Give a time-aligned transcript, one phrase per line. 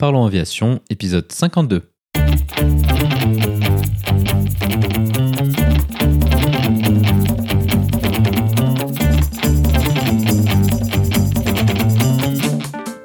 [0.00, 1.82] Parlons Aviation, épisode 52.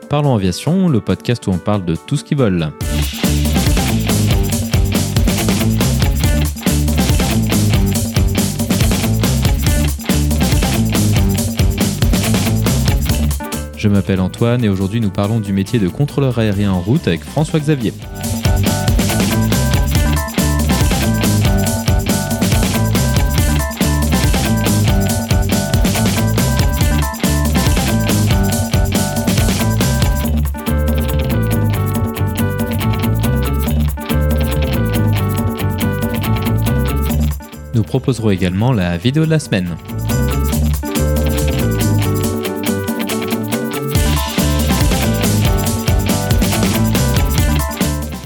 [0.10, 2.72] Parlons Aviation, le podcast où on parle de tout ce qui vole.
[13.86, 17.24] Je m'appelle Antoine et aujourd'hui nous parlons du métier de contrôleur aérien en route avec
[17.24, 17.94] François Xavier.
[37.76, 39.78] Nous proposerons également la vidéo de la semaine.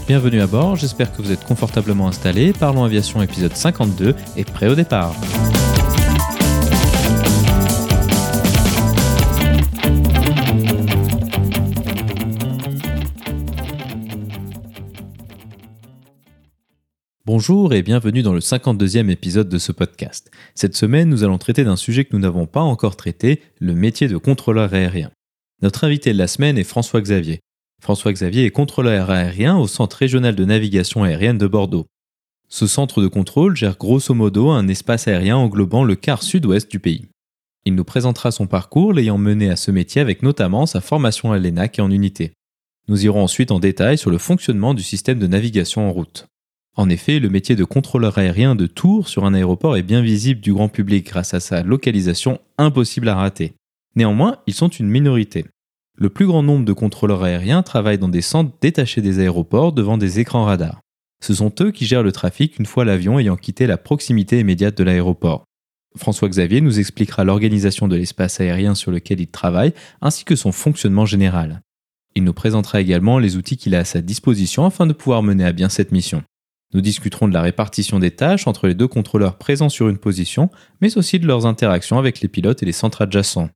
[0.10, 2.52] Bienvenue à bord, j'espère que vous êtes confortablement installés.
[2.52, 5.14] Parlons Aviation épisode 52 et prêt au départ.
[17.24, 20.32] Bonjour et bienvenue dans le 52e épisode de ce podcast.
[20.56, 24.08] Cette semaine, nous allons traiter d'un sujet que nous n'avons pas encore traité, le métier
[24.08, 25.12] de contrôleur aérien.
[25.62, 27.42] Notre invité de la semaine est François Xavier.
[27.80, 31.88] François Xavier est contrôleur aérien au Centre régional de navigation aérienne de Bordeaux.
[32.48, 36.80] Ce centre de contrôle gère grosso modo un espace aérien englobant le quart sud-ouest du
[36.80, 37.08] pays.
[37.66, 41.38] Il nous présentera son parcours l'ayant mené à ce métier avec notamment sa formation à
[41.38, 42.32] l'ENAC et en unité.
[42.88, 46.26] Nous irons ensuite en détail sur le fonctionnement du système de navigation en route.
[46.76, 50.42] En effet, le métier de contrôleur aérien de Tours sur un aéroport est bien visible
[50.42, 53.54] du grand public grâce à sa localisation impossible à rater.
[53.96, 55.46] Néanmoins, ils sont une minorité.
[56.02, 59.98] Le plus grand nombre de contrôleurs aériens travaillent dans des centres détachés des aéroports devant
[59.98, 60.80] des écrans radars.
[61.22, 64.78] Ce sont eux qui gèrent le trafic une fois l'avion ayant quitté la proximité immédiate
[64.78, 65.44] de l'aéroport.
[65.98, 70.54] François Xavier nous expliquera l'organisation de l'espace aérien sur lequel il travaille ainsi que son
[70.54, 71.60] fonctionnement général.
[72.16, 75.44] Il nous présentera également les outils qu'il a à sa disposition afin de pouvoir mener
[75.44, 76.24] à bien cette mission.
[76.74, 80.50] Nous discuterons de la répartition des tâches entre les deux contrôleurs présents sur une position,
[80.80, 83.50] mais aussi de leurs interactions avec les pilotes et les centres adjacents.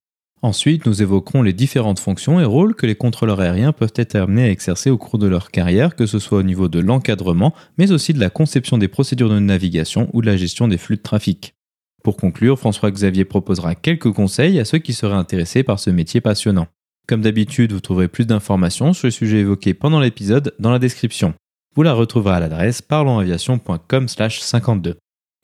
[0.44, 4.44] Ensuite, nous évoquerons les différentes fonctions et rôles que les contrôleurs aériens peuvent être amenés
[4.44, 7.94] à exercer au cours de leur carrière, que ce soit au niveau de l'encadrement, mais
[7.94, 11.02] aussi de la conception des procédures de navigation ou de la gestion des flux de
[11.02, 11.56] trafic.
[12.04, 16.68] Pour conclure, François-Xavier proposera quelques conseils à ceux qui seraient intéressés par ce métier passionnant.
[17.08, 21.36] Comme d'habitude, vous trouverez plus d'informations sur les sujets évoqués pendant l'épisode dans la description.
[21.74, 24.96] Vous la retrouverez à l'adresse parlonsaviation.com/52.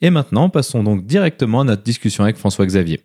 [0.02, 3.00] Et maintenant, passons donc directement à notre discussion avec François-Xavier.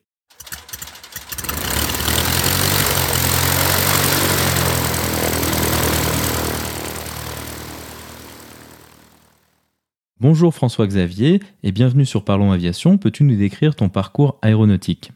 [10.20, 12.98] Bonjour François-Xavier et bienvenue sur Parlons Aviation.
[12.98, 15.10] Peux-tu nous décrire ton parcours aéronautique?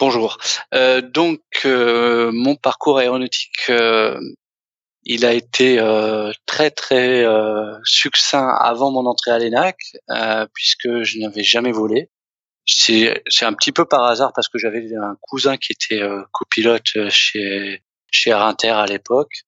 [0.00, 0.38] Bonjour.
[0.74, 4.18] Euh, donc euh, mon parcours aéronautique, euh,
[5.04, 5.78] il a été
[6.44, 7.24] très très
[7.84, 9.76] succinct avant mon entrée à l'ENAC
[10.54, 12.10] puisque je n'avais jamais volé.
[12.66, 17.82] C'est un petit peu par hasard parce que j'avais un cousin qui était copilote chez
[18.10, 19.44] chez Air Inter à l'époque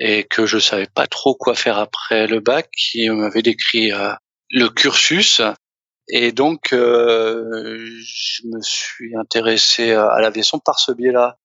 [0.00, 4.12] et que je savais pas trop quoi faire après le bac, qui m'avait décrit euh,
[4.50, 5.42] le cursus.
[6.08, 11.36] Et donc, euh, je me suis intéressé à l'aviation par ce biais-là.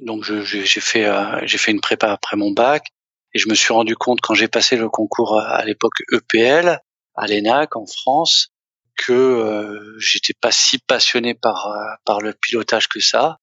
[0.00, 2.88] Donc, j'ai fait euh, j'ai fait une prépa après mon bac,
[3.32, 6.78] et je me suis rendu compte quand j'ai passé le concours à l'époque EPL
[7.14, 8.48] à l'ENAC en France
[8.96, 11.74] que euh, j'étais pas si passionné par
[12.04, 13.38] par le pilotage que ça,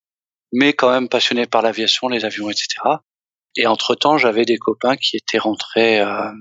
[0.52, 2.78] mais quand même passionné par l'aviation, les avions, etc.
[3.56, 6.32] Et entre-temps, j'avais des copains qui étaient rentrés euh,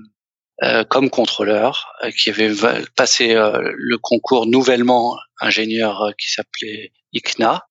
[0.63, 2.51] euh, comme contrôleurs, euh, qui avaient
[2.95, 7.67] passé le concours nouvellement ingénieur qui s'appelait ICNA.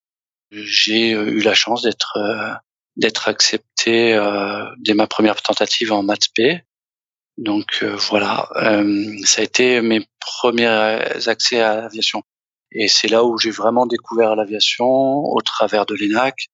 [0.51, 2.19] J'ai eu la chance d'être
[2.97, 4.13] d'être accepté
[4.81, 6.63] dès ma première tentative en maths P.
[7.39, 8.51] Donc voilà,
[9.25, 12.23] ça a été mes premiers accès à l'aviation.
[12.71, 16.51] Et c'est là où j'ai vraiment découvert l'aviation au travers de l'ENAC,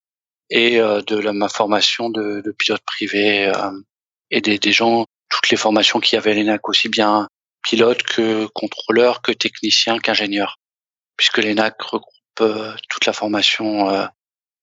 [0.51, 3.71] et euh, de la, ma formation de, de pilote privé euh,
[4.31, 7.29] et des, des, gens, toutes les formations qu'il y avait à l'ENAC, aussi bien
[7.63, 10.57] pilote que contrôleur, que technicien, qu'ingénieur,
[11.17, 14.09] puisque l'ENAC regroupe euh, toute la formation,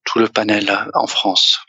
[0.06, 1.60] tout le panel en France.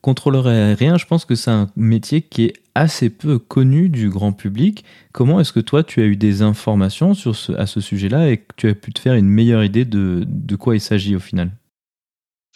[0.00, 4.32] Contrôleur aérien, je pense que c'est un métier qui est assez peu connu du grand
[4.32, 4.84] public.
[5.12, 8.38] Comment est-ce que toi, tu as eu des informations sur ce, à ce sujet-là et
[8.38, 11.20] que tu as pu te faire une meilleure idée de, de quoi il s'agit au
[11.20, 11.50] final?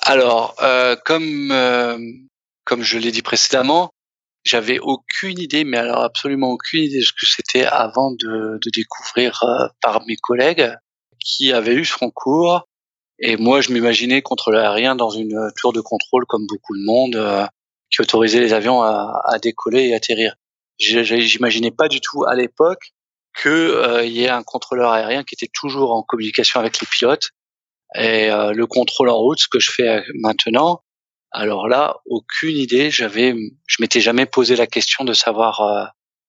[0.05, 1.99] Alors, euh, comme euh,
[2.65, 3.91] comme je l'ai dit précédemment,
[4.45, 9.43] j'avais aucune idée, mais alors absolument aucune idée de ce que c'était avant de, découvrir
[9.43, 10.75] euh, par mes collègues
[11.21, 12.69] qui avaient eu ce concours.
[13.19, 17.17] Et moi, je m'imaginais contrôler aérien dans une tour de contrôle comme beaucoup de monde
[17.17, 17.47] euh,
[17.91, 20.35] qui autorisait les avions à, à décoller et atterrir.
[20.79, 22.93] J'imaginais pas du tout à l'époque
[23.41, 27.31] qu'il y ait un contrôleur aérien qui était toujours en communication avec les pilotes.
[27.97, 30.83] Et le contrôle en route, ce que je fais maintenant,
[31.35, 32.91] alors là, aucune idée.
[32.93, 33.35] J'avais,
[33.67, 35.85] je m'étais jamais posé la question de savoir euh,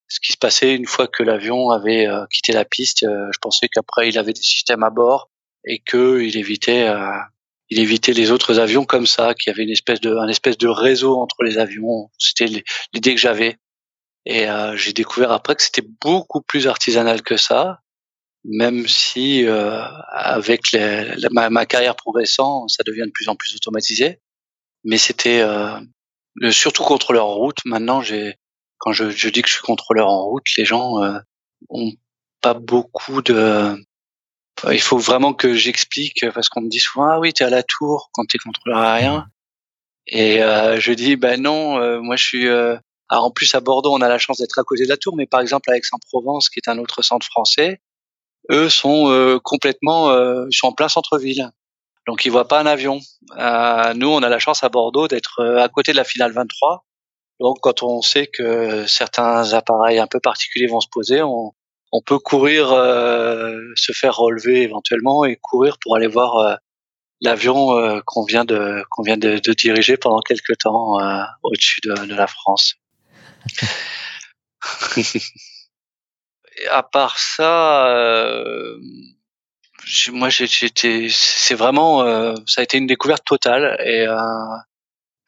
[0.08, 3.04] ce qui se passait une fois que l'avion avait euh, quitté la piste.
[3.04, 5.30] Euh, je pensais qu'après il avait des systèmes à bord
[5.64, 6.88] et que il évitait,
[7.70, 10.58] il évitait les autres avions comme ça, qu'il y avait une espèce de, un espèce
[10.58, 12.08] de réseau entre les avions.
[12.18, 12.46] C'était
[12.92, 13.58] l'idée que j'avais.
[14.26, 14.46] Et
[14.76, 17.80] j'ai découvert après que c'était beaucoup plus artisanal que ça,
[18.48, 24.20] même si avec les, ma, ma, carrière progressant, ça devient de plus en plus automatisé
[24.86, 25.78] mais c'était euh,
[26.50, 27.58] surtout contrôleur en route.
[27.66, 28.36] Maintenant, j'ai
[28.78, 31.18] quand je, je, dis que je suis contrôleur en route, les gens euh,
[31.68, 31.92] ont
[32.40, 33.74] pas beaucoup de.
[34.70, 37.62] il faut vraiment que j'explique parce qu'on me dit souvent ah oui t'es à la
[37.62, 39.26] tour quand t'es contrôleur aérien
[40.06, 42.76] et euh, je dis ben non euh, moi je suis euh,
[43.08, 45.16] alors en plus à Bordeaux on a la chance d'être à côté de la tour
[45.16, 47.80] mais par exemple à Aix-en-Provence qui est un autre centre français
[48.50, 50.12] eux sont euh, complètement
[50.46, 51.50] ils sont en plein centre-ville
[52.06, 53.00] donc ils voient pas un avion.
[53.36, 56.32] Euh, nous, on a la chance à Bordeaux d'être euh, à côté de la finale
[56.32, 56.84] 23.
[57.40, 61.52] Donc quand on sait que certains appareils un peu particuliers vont se poser, on,
[61.92, 66.54] on peut courir, euh, se faire relever éventuellement et courir pour aller voir euh,
[67.20, 70.98] l'avion euh, qu'on vient de qu'on vient de, de, diriger pendant quelques temps
[71.42, 72.76] au-dessus de, de, la France.
[76.70, 77.86] à part ça,
[80.12, 84.16] moi j'étais c'est vraiment euh, ça a été une découverte totale et euh,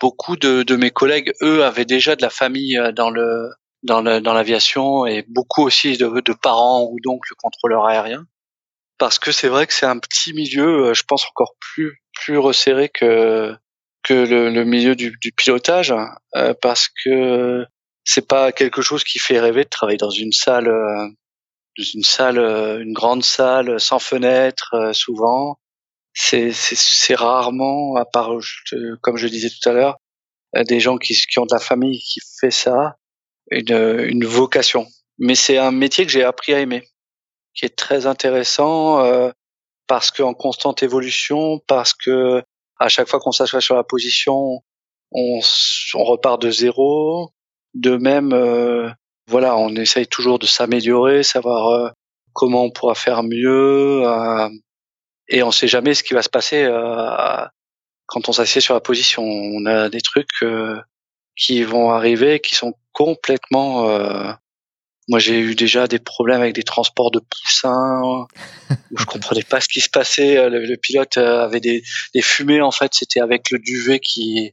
[0.00, 3.50] beaucoup de, de, mes collègues eux avaient déjà de la famille euh, dans le
[3.84, 8.26] dans le, dans l'aviation et beaucoup aussi de, de parents ou donc le contrôleur aérien
[8.98, 12.88] parce que c'est vrai que c'est un petit milieu je pense encore plus plus resserré
[12.88, 13.54] que
[14.02, 15.94] que le, le milieu du, du pilotage
[16.60, 17.64] parce que
[18.08, 20.68] c'est pas quelque chose qui fait rêver de travailler dans une salle
[21.94, 25.58] une salle, euh, une grande salle sans fenêtre, euh, souvent.
[26.14, 28.32] C'est, c'est, rarement, à part,
[29.02, 29.98] comme je disais tout à l'heure,
[30.56, 32.96] euh, des gens qui, qui ont de la famille qui fait ça,
[33.50, 34.86] une, une vocation.
[35.18, 36.88] Mais c'est un métier que j'ai appris à aimer,
[37.54, 39.30] qui est très intéressant euh,
[39.86, 42.42] parce qu'en constante évolution, parce que
[42.80, 44.62] à chaque fois qu'on s'assoit sur la position,
[45.12, 45.40] on,
[45.94, 47.32] on repart de zéro.
[47.78, 48.90] De même, euh,
[49.28, 51.90] voilà, on essaye toujours de s'améliorer, savoir euh,
[52.32, 54.48] comment on pourra faire mieux, euh,
[55.28, 57.44] et on sait jamais ce qui va se passer euh,
[58.06, 59.22] quand on s'assied sur la position.
[59.22, 60.44] On a des trucs
[61.36, 63.86] qui vont arriver qui sont complètement
[65.10, 68.02] moi, j'ai eu déjà des problèmes avec des transports de poussins
[68.90, 70.50] où je comprenais pas ce qui se passait.
[70.50, 71.82] Le, pilote avait des,
[72.14, 72.60] des, fumées.
[72.60, 74.52] En fait, c'était avec le duvet qui.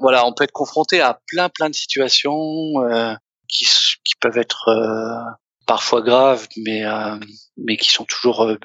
[0.00, 2.72] Voilà, on peut être confronté à plein, plein de situations.
[2.78, 3.14] Euh,
[3.52, 3.66] qui,
[4.04, 5.30] qui peuvent être euh,
[5.66, 7.16] parfois graves, mais euh,
[7.56, 8.56] mais qui sont toujours euh,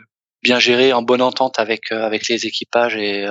[0.41, 3.27] bien gérés en bonne entente avec avec les équipages et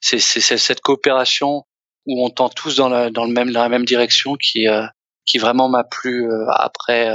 [0.00, 1.64] c'est cette coopération
[2.06, 4.66] où on tend tous dans la dans le même dans la même direction qui
[5.24, 7.14] qui vraiment m'a plu après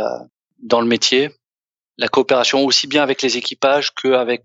[0.59, 1.31] dans le métier.
[1.97, 4.43] La coopération aussi bien avec les équipages qu'avec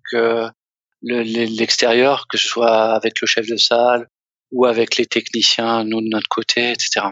[1.03, 4.09] l'extérieur, que ce soit avec le chef de salle
[4.53, 7.09] ou avec les techniciens, nous de notre côté, etc.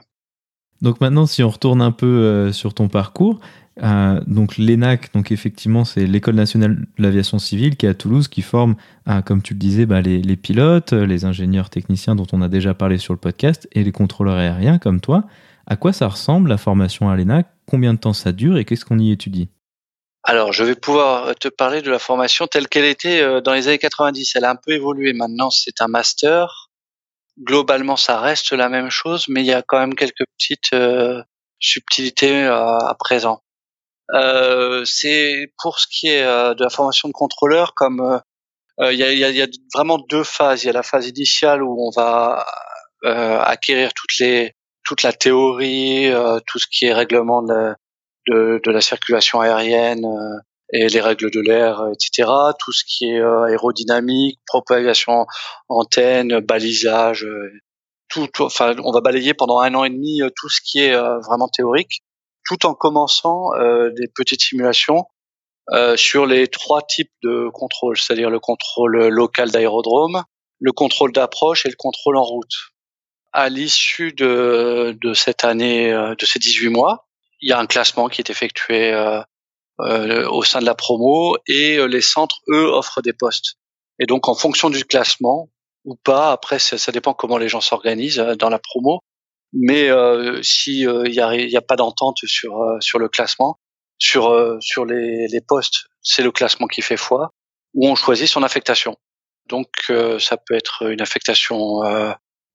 [0.82, 3.40] Donc maintenant, si on retourne un peu euh, sur ton parcours,
[3.82, 8.28] euh, donc l'ENAC, donc effectivement, c'est l'école nationale de l'aviation civile qui est à Toulouse,
[8.28, 8.76] qui forme,
[9.08, 12.48] euh, comme tu le disais, bah, les, les, pilotes, les ingénieurs techniciens dont on a
[12.48, 15.24] déjà parlé sur le podcast, et les contrôleurs aériens comme toi.
[15.66, 17.48] À quoi ça ressemble la formation à l'ENAC?
[17.66, 19.48] Combien de temps ça dure et qu'est-ce qu'on y étudie?
[20.22, 23.78] Alors, je vais pouvoir te parler de la formation telle qu'elle était dans les années
[23.78, 24.34] 90.
[24.34, 25.12] Elle a un peu évolué.
[25.12, 26.65] Maintenant, c'est un master
[27.38, 31.22] globalement, ça reste la même chose, mais il y a quand même quelques petites euh,
[31.60, 33.42] subtilités euh, à présent.
[34.14, 38.20] Euh, c'est pour ce qui est de la formation de contrôleur, comme
[38.78, 40.62] il y a, y, y, a, vraiment deux phases.
[40.62, 42.46] Il y a la phase initiale où on va
[43.02, 44.52] acquérir toutes les
[44.84, 46.12] toute la théorie,
[46.46, 47.74] tout ce qui est règlement de,
[48.28, 50.06] de, de la circulation aérienne,
[50.72, 52.30] et les règles de l'air, etc.
[52.58, 55.26] Tout ce qui est euh, aérodynamique, propagation
[55.68, 57.50] antenne, balisage, euh,
[58.08, 60.96] tout, Enfin, on va balayer pendant un an et demi euh, tout ce qui est
[60.96, 62.02] vraiment théorique,
[62.44, 63.50] tout en commençant
[63.96, 65.06] des petites simulations
[65.96, 70.22] sur les trois types de contrôle, c'est-à-dire le contrôle local d'aérodrome,
[70.60, 72.54] le contrôle d'approche et le contrôle en route.
[73.32, 77.08] à l'issue de, de cette année, de ces 18 mois,
[77.40, 78.92] il y a un classement qui est effectué
[79.78, 83.56] au sein de la promo et les centres, eux, offrent des postes.
[83.98, 85.48] Et donc, en fonction du classement
[85.84, 89.00] ou pas, après, ça, ça dépend comment les gens s'organisent dans la promo.
[89.52, 93.58] Mais euh, si il n'y a, y a, pas d'entente sur sur le classement,
[93.98, 97.30] sur sur les, les postes, c'est le classement qui fait foi,
[97.74, 98.96] où on choisit son affectation.
[99.48, 99.68] Donc
[100.18, 101.80] ça peut être une affectation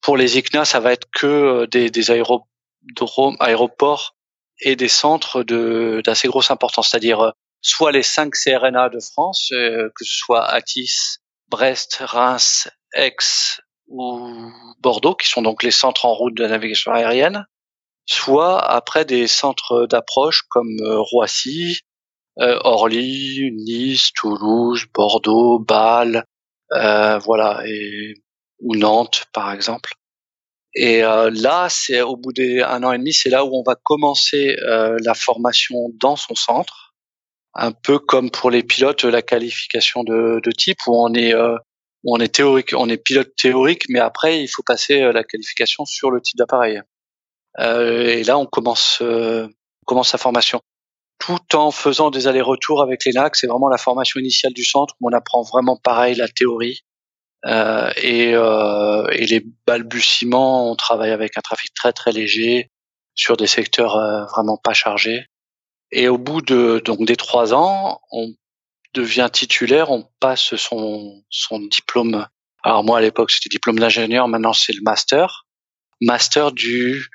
[0.02, 4.16] pour les ICNA, ça va être que des, des aérodromes, aéroports
[4.62, 10.06] et des centres de d'assez grosse importance, c'est-à-dire soit les cinq CRNA de France, que
[10.06, 11.18] ce soit Atis,
[11.50, 13.16] Brest, Reims, Aix
[13.88, 17.46] ou Bordeaux, qui sont donc les centres en route de navigation aérienne,
[18.06, 21.80] soit après des centres d'approche comme Roissy,
[22.38, 26.26] Orly, Nice, Toulouse, Bordeaux, Bâle,
[26.74, 28.14] euh, voilà, et,
[28.60, 29.92] ou Nantes par exemple.
[30.74, 33.76] Et euh, là, c'est au bout d'un an et demi, c'est là où on va
[33.76, 36.94] commencer euh, la formation dans son centre,
[37.54, 41.34] un peu comme pour les pilotes la qualification de, de type où on est
[42.04, 45.86] où on est théorique, on est pilote théorique, mais après il faut passer la qualification
[45.86, 46.82] sur le type d'appareil.
[47.60, 50.62] et là, on commence on commence sa formation
[51.22, 53.36] tout en faisant des allers-retours avec les NAC.
[53.36, 56.82] C'est vraiment la formation initiale du centre où on apprend vraiment pareil la théorie.
[57.46, 62.70] Euh, et, euh, et, les balbutiements, on travaille avec un trafic très très léger
[63.16, 65.26] sur des secteurs euh, vraiment pas chargés.
[65.92, 68.34] Et au bout de donc des trois ans, on
[68.94, 72.28] devient titulaire, on passe son son diplôme.
[72.64, 75.48] Alors moi à l'époque c'était diplôme d'ingénieur, maintenant c'est le master,
[76.00, 77.08] master du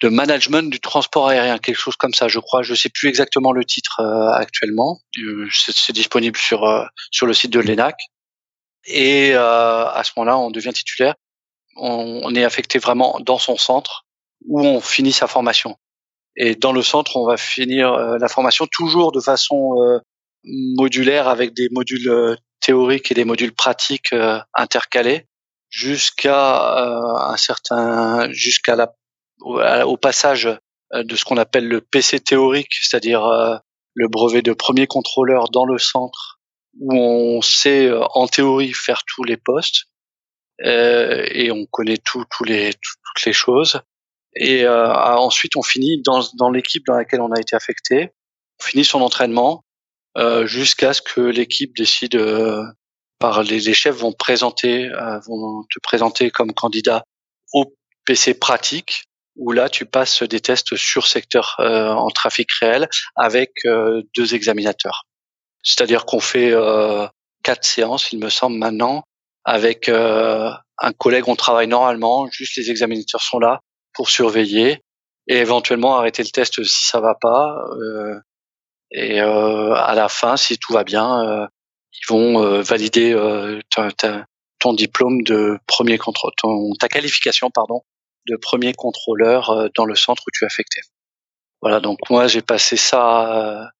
[0.00, 2.62] de management du transport aérien, quelque chose comme ça, je crois.
[2.62, 5.00] Je sais plus exactement le titre euh, actuellement.
[5.18, 7.96] Euh, c'est disponible sur sur le site de l'ENAC.
[8.86, 11.14] Et à ce moment-là, on devient titulaire.
[11.76, 14.06] On, est affecté vraiment dans son centre
[14.46, 15.76] où on finit sa formation.
[16.36, 20.00] Et dans le centre, on va finir la formation toujours de façon
[20.44, 24.14] modulaire avec des modules théoriques et des modules pratiques
[24.54, 25.26] intercalés
[25.70, 26.78] jusqu'à
[27.30, 28.92] un certain jusqu'à la
[29.40, 30.46] au, passage
[30.94, 33.56] euh, de ce qu'on appelle le PC théorique, c'est-à-dire euh,
[33.94, 36.37] le brevet de premier contrôleur dans le centre,
[36.78, 39.84] où on sait euh, en théorie faire tous les postes
[40.60, 43.80] et on connaît tout, tous les, toutes les choses.
[44.34, 48.10] Et ensuite, on finit dans, dans l'équipe dans laquelle on a été affecté.
[48.60, 49.64] On finit son entraînement
[50.46, 52.20] jusqu'à ce que l'équipe décide
[53.20, 54.90] par les, les, chefs vont présenter
[55.28, 57.04] vont te présenter comme candidat
[57.52, 57.72] au
[58.04, 59.04] PC pratique
[59.38, 64.34] où là tu passes des tests sur secteur euh, en trafic réel avec euh, deux
[64.34, 65.06] examinateurs.
[65.62, 67.06] C'est-à-dire qu'on fait euh,
[67.42, 69.02] quatre séances, il me semble maintenant,
[69.44, 71.24] avec un collègue.
[71.26, 73.60] On travaille normalement, juste les examinateurs sont là
[73.94, 74.82] pour surveiller
[75.26, 77.56] et éventuellement arrêter le test si ça va pas.
[78.90, 81.48] et à la fin, si tout va bien,
[81.94, 83.16] ils vont valider
[84.58, 87.82] ton diplôme de premier contrôle, ton, ta qualification pardon
[88.28, 90.80] de premier contrôleur euh, dans le centre où tu es affecté.
[91.60, 93.70] Voilà, donc moi j'ai passé ça.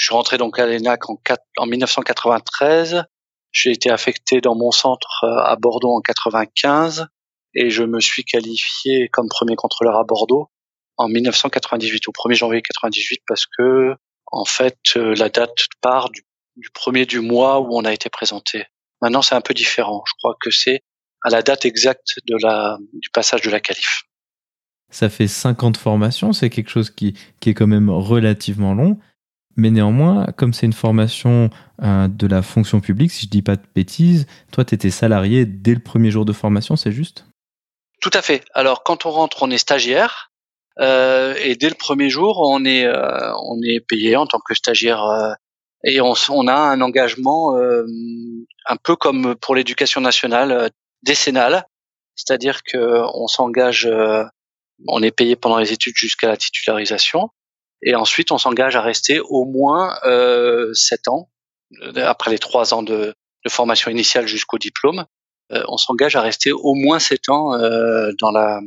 [0.00, 1.18] Euh, je suis rentré donc à l'ENAC en,
[1.58, 3.04] en 1993.
[3.52, 7.06] J'ai été affecté dans mon centre euh, à Bordeaux en 95
[7.54, 10.50] et je me suis qualifié comme premier contrôleur à Bordeaux
[10.96, 13.94] en 1998, au 1er janvier 98, parce que
[14.26, 16.22] en fait la date part du,
[16.56, 18.66] du premier du mois où on a été présenté.
[19.00, 20.04] Maintenant c'est un peu différent.
[20.06, 20.82] Je crois que c'est
[21.22, 24.04] à la date exacte de la, du passage de la qualif.
[24.90, 28.74] Ça fait 5 ans de formation, c'est quelque chose qui, qui, est quand même relativement
[28.74, 28.98] long.
[29.60, 31.50] Mais néanmoins, comme c'est une formation
[31.82, 35.44] euh, de la fonction publique, si je dis pas de bêtises, toi, tu étais salarié
[35.44, 37.26] dès le premier jour de formation, c'est juste?
[38.00, 38.42] Tout à fait.
[38.54, 40.30] Alors, quand on rentre, on est stagiaire.
[40.78, 43.34] Euh, et dès le premier jour, on est, euh,
[43.86, 45.04] payé en tant que stagiaire.
[45.84, 50.70] Et on, on, a un engagement un peu comme pour l'éducation nationale,
[51.02, 51.66] décennale,
[52.14, 53.90] c'est-à-dire que on s'engage,
[54.88, 57.28] on est payé pendant les études jusqu'à la titularisation,
[57.82, 61.30] et ensuite on s'engage à rester au moins euh, sept ans
[61.82, 63.14] euh, après les trois ans de,
[63.48, 65.06] formation initiale jusqu'au diplôme.
[65.50, 67.56] Euh, on s'engage à rester au moins sept ans
[68.18, 68.60] dans la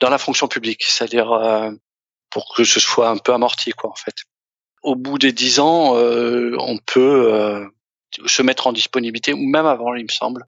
[0.00, 1.28] dans la fonction publique, c'est-à-dire
[2.30, 4.14] pour que ce soit un peu amorti, quoi, en fait.
[4.82, 7.64] Au bout des dix ans, on peut
[8.26, 10.46] se mettre en disponibilité, ou même avant, il me semble,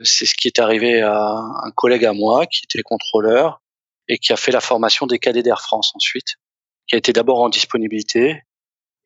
[0.00, 3.60] c'est ce qui est arrivé à un collègue à moi qui était contrôleur
[4.08, 6.36] et qui a fait la formation des cadets d'Air France ensuite,
[6.88, 8.42] qui a été d'abord en disponibilité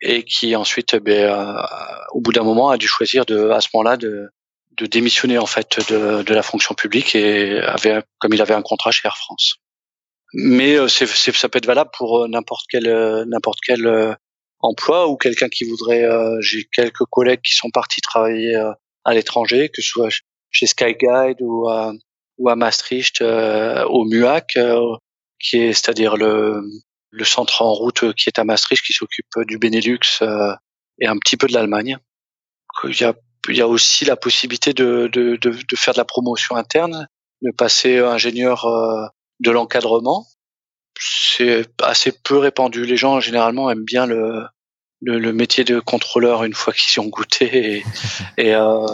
[0.01, 1.65] et qui ensuite, ben,
[2.13, 4.31] au bout d'un moment, a dû choisir de, à ce moment-là de,
[4.77, 8.63] de démissionner en fait de, de la fonction publique et avait comme il avait un
[8.63, 9.57] contrat chez Air France.
[10.35, 14.17] Mais euh, c'est, ça peut être valable pour euh, n'importe quel euh, n'importe quel
[14.61, 16.07] emploi ou quelqu'un qui voudrait.
[16.41, 18.55] j'ai quelques collègues qui sont partis travailler
[19.05, 20.09] à l'étranger, que ce soit
[20.51, 21.93] chez Skyguide ou à,
[22.39, 24.57] ou à Maastricht, au MUAC,
[25.41, 26.63] qui est c'est-à-dire le
[27.13, 30.23] le centre en route qui est à Maastricht, qui s'occupe du Benelux
[30.99, 31.99] et un petit peu de l'Allemagne.
[32.85, 33.15] Il y a
[33.49, 37.09] il y a aussi la possibilité de, de, de, de faire de la promotion interne,
[37.43, 39.07] de passer ingénieur euh,
[39.41, 40.27] de l'encadrement.
[40.99, 42.85] C'est assez peu répandu.
[42.85, 44.45] Les gens généralement aiment bien le,
[45.01, 47.85] le, le métier de contrôleur une fois qu'ils y ont goûté et,
[48.39, 48.87] et euh,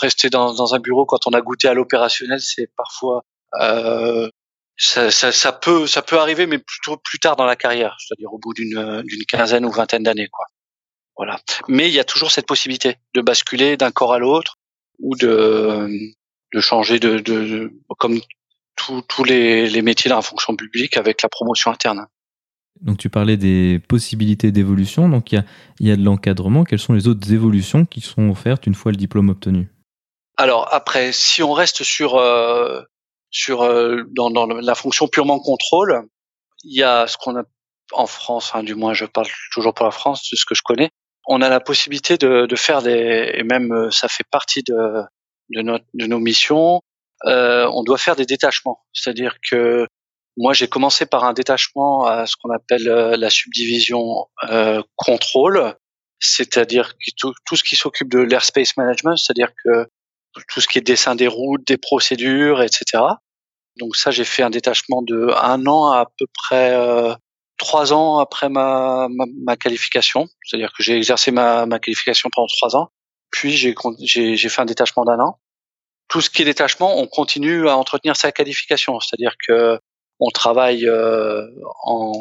[0.00, 3.24] rester dans, dans, un bureau quand on a goûté à l'opérationnel, c'est parfois
[3.60, 4.30] euh,
[4.80, 8.32] ça, ça, ça, peut ça peut arriver, mais plutôt plus tard dans la carrière, c'est-à-dire
[8.32, 10.46] au bout d'une d'une quinzaine ou vingtaine d'années, quoi.
[11.16, 11.38] Voilà.
[11.68, 14.56] Mais il y a toujours cette possibilité de basculer d'un corps à l'autre
[14.98, 15.86] ou de,
[16.54, 18.20] de changer de, de, comme
[18.76, 22.06] tous les, les métiers dans la fonction publique avec la promotion interne.
[22.80, 25.44] Donc tu parlais des possibilités d'évolution, donc il y a,
[25.80, 26.64] y a de l'encadrement.
[26.64, 29.68] Quelles sont les autres évolutions qui sont offertes une fois le diplôme obtenu?
[30.38, 32.80] Alors après, si on reste sur, euh,
[33.30, 36.02] sur euh, dans, dans, la fonction purement contrôle,
[36.64, 37.42] il y a ce qu'on a
[37.92, 40.62] en France, hein, du moins je parle toujours pour la France, de ce que je
[40.64, 40.90] connais,
[41.26, 45.02] on a la possibilité de, de, faire des et même euh, ça fait partie de
[45.50, 46.80] de, notre, de nos missions.
[47.26, 49.86] Euh, on doit faire des détachements, c'est-à-dire que
[50.36, 55.74] moi j'ai commencé par un détachement à ce qu'on appelle euh, la subdivision euh, contrôle,
[56.18, 59.86] c'est-à-dire tout, tout ce qui s'occupe de l'airspace management, c'est-à-dire que
[60.48, 63.02] tout ce qui est dessin des routes, des procédures, etc.
[63.78, 67.14] Donc ça, j'ai fait un détachement de un an à, peu près euh,
[67.56, 72.76] trois ans après ma, ma, qualification, c'est-à-dire que j'ai exercé ma, ma, qualification pendant trois
[72.76, 72.90] ans,
[73.30, 73.74] puis j'ai,
[74.36, 75.38] j'ai, fait un détachement d'un an.
[76.08, 79.78] Tout ce qui est détachement, on continue à entretenir sa qualification, c'est-à-dire que
[80.18, 81.46] on travaille euh,
[81.82, 82.12] en,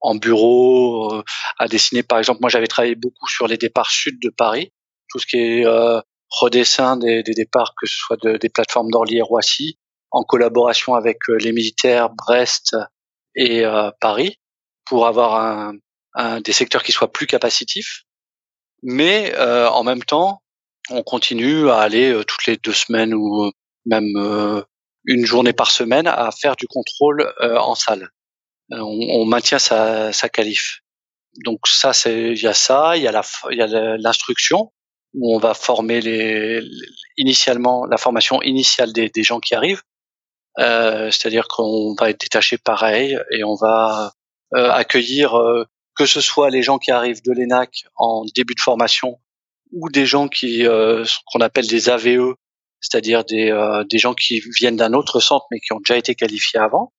[0.00, 1.22] en, bureau, euh,
[1.58, 2.02] à dessiner.
[2.02, 4.72] Par exemple, moi j'avais travaillé beaucoup sur les départs sud de Paris,
[5.08, 8.90] tout ce qui est euh, redessin des, des, départs, que ce soit de, des plateformes
[8.90, 9.78] d'Orly et Roissy,
[10.10, 12.76] en collaboration avec euh, les militaires Brest
[13.34, 14.38] et euh, Paris
[14.84, 15.74] pour avoir un,
[16.14, 18.04] un, des secteurs qui soient plus capacitifs.
[18.82, 20.42] Mais euh, en même temps,
[20.90, 23.50] on continue à aller euh, toutes les deux semaines ou euh,
[23.86, 24.64] même
[25.06, 28.10] une journée par semaine à faire du contrôle en salle.
[28.70, 30.80] On, on, maintient sa, sa qualif.
[31.44, 34.70] Donc ça, il y a ça, il y a l'instruction
[35.14, 36.62] où on va former les,
[37.16, 39.82] initialement la formation initiale des, des gens qui arrivent.
[40.58, 44.12] Euh, c'est-à-dire qu'on va être détaché pareil et on va
[44.54, 45.64] euh, accueillir euh,
[45.96, 49.20] que ce soit les gens qui arrivent de l'ENAC en début de formation
[49.72, 52.34] ou des gens qui qu'on appelle des AVE,
[52.80, 53.52] c'est-à-dire des,
[53.88, 56.92] des gens qui viennent d'un autre centre mais qui ont déjà été qualifiés avant.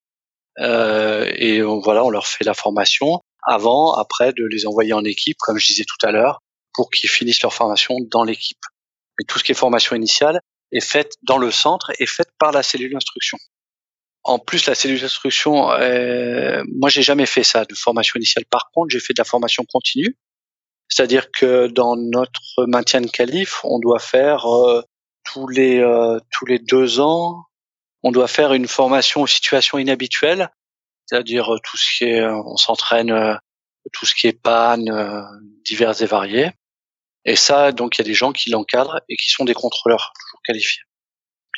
[0.57, 5.57] et voilà, on leur fait la formation avant, après de les envoyer en équipe, comme
[5.57, 6.41] je disais tout à l'heure,
[6.73, 8.63] pour qu'ils finissent leur formation dans l'équipe.
[9.19, 12.51] Mais tout ce qui est formation initiale est faite dans le centre et faite par
[12.51, 13.37] la cellule d'instruction.
[14.23, 18.45] En plus, la cellule d'instruction, euh, moi, j'ai jamais fait ça de formation initiale.
[18.49, 20.15] Par contre, j'ai fait de la formation continue,
[20.91, 24.81] c'est-à-dire que dans notre maintien de qualif, on doit faire euh,
[25.23, 27.45] tous les euh, tous les deux ans,
[28.03, 30.49] on doit faire une formation aux situations inhabituelles,
[31.05, 33.39] c'est-à-dire euh, tout ce qui est, on s'entraîne
[33.93, 34.91] tout ce qui est panne
[35.63, 36.51] divers et variés.
[37.25, 40.11] Et ça, donc, il y a des gens qui l'encadrent et qui sont des contrôleurs
[40.19, 40.81] toujours qualifiés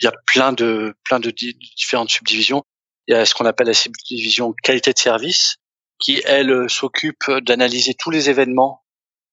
[0.02, 2.64] il y a plein de plein de différentes subdivisions.
[3.08, 5.58] Il y a ce qu'on appelle la subdivision qualité de service,
[6.00, 8.84] qui elle s'occupe d'analyser tous les événements,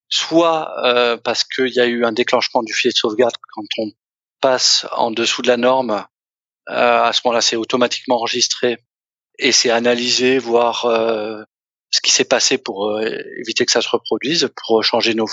[0.09, 3.91] soit euh, parce qu'il y a eu un déclenchement du filet de sauvegarde quand on
[4.41, 6.05] passe en dessous de la norme.
[6.69, 8.79] Euh, à ce moment-là, c'est automatiquement enregistré
[9.39, 11.43] et c'est analysé, voir euh,
[11.91, 15.27] ce qui s'est passé pour euh, éviter que ça se reproduise, pour changer nos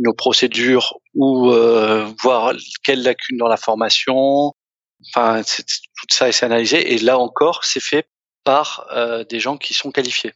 [0.00, 4.54] nos procédures ou euh, voir quelles lacunes dans la formation,
[5.14, 8.06] Enfin, tout ça est analysé et là encore, c'est fait
[8.44, 10.34] par euh, des gens qui sont qualifiés.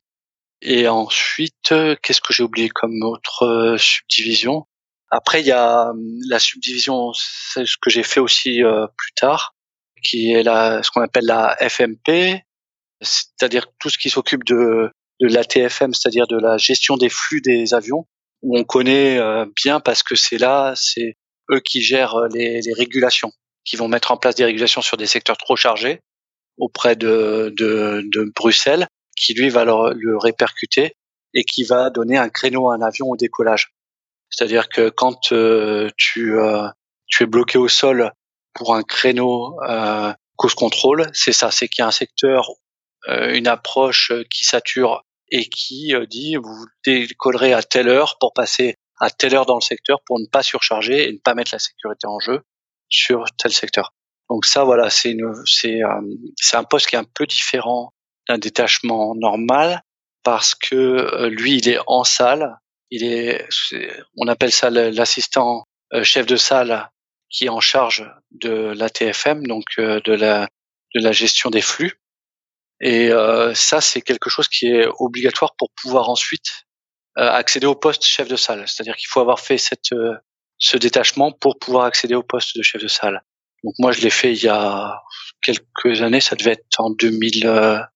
[0.63, 4.67] Et ensuite, qu'est-ce que j'ai oublié comme autre euh, subdivision?
[5.11, 6.01] Après, il y a hum,
[6.31, 8.63] la subdivision, c'est ce que j'ai fait aussi
[8.97, 9.55] plus tard,
[10.03, 12.43] qui est la, ce qu'on appelle la FMP,
[13.03, 17.43] c'est-à-dire tout ce qui s'occupe de, de la TFM, c'est-à-dire de la gestion des flux
[17.43, 18.07] des avions,
[18.51, 19.19] on connaît
[19.57, 21.17] bien parce que c'est là, c'est
[21.51, 23.33] eux qui gèrent les, les régulations
[23.65, 26.01] qui vont mettre en place des régulations sur des secteurs trop chargés
[26.59, 30.95] auprès de, de, de Bruxelles, qui lui va le, le, répercuter
[31.33, 33.73] et qui va donner un créneau à un avion au décollage.
[34.31, 36.69] C'est-à-dire que quand euh, tu, euh,
[37.07, 38.13] tu es bloqué au sol
[38.53, 42.51] pour un créneau euh, cause contrôle, c'est ça, c'est qu'il y a un secteur,
[43.09, 48.33] euh, une approche qui sature et qui euh, dit vous décollerez à telle heure pour
[48.33, 51.55] passer à telle heure dans le secteur pour ne pas surcharger et ne pas mettre
[51.55, 52.43] la sécurité en jeu
[52.89, 53.93] sur tel secteur.
[54.31, 56.01] Donc ça, voilà, c'est c'est, euh,
[56.37, 57.93] c'est un poste qui est un peu différent
[58.29, 59.83] d'un détachement normal
[60.23, 62.57] parce que euh, lui, il est en salle.
[62.91, 63.47] Il est,
[64.17, 65.65] on appelle ça l'assistant
[66.03, 66.91] chef de salle
[67.29, 70.49] qui est en charge de la TFM, donc de la
[70.95, 71.99] de la gestion des flux.
[72.87, 73.11] Et
[73.55, 76.67] ça, c'est quelque chose qui est obligatoire pour pouvoir ensuite
[77.17, 78.69] accéder au poste chef de salle.
[78.69, 79.95] C'est-à-dire qu'il faut avoir fait cette
[80.59, 83.23] ce détachement pour pouvoir accéder au poste de chef de salle.
[83.65, 85.03] Donc moi, je l'ai fait il y a
[85.43, 87.87] quelques années, ça devait être en 2000,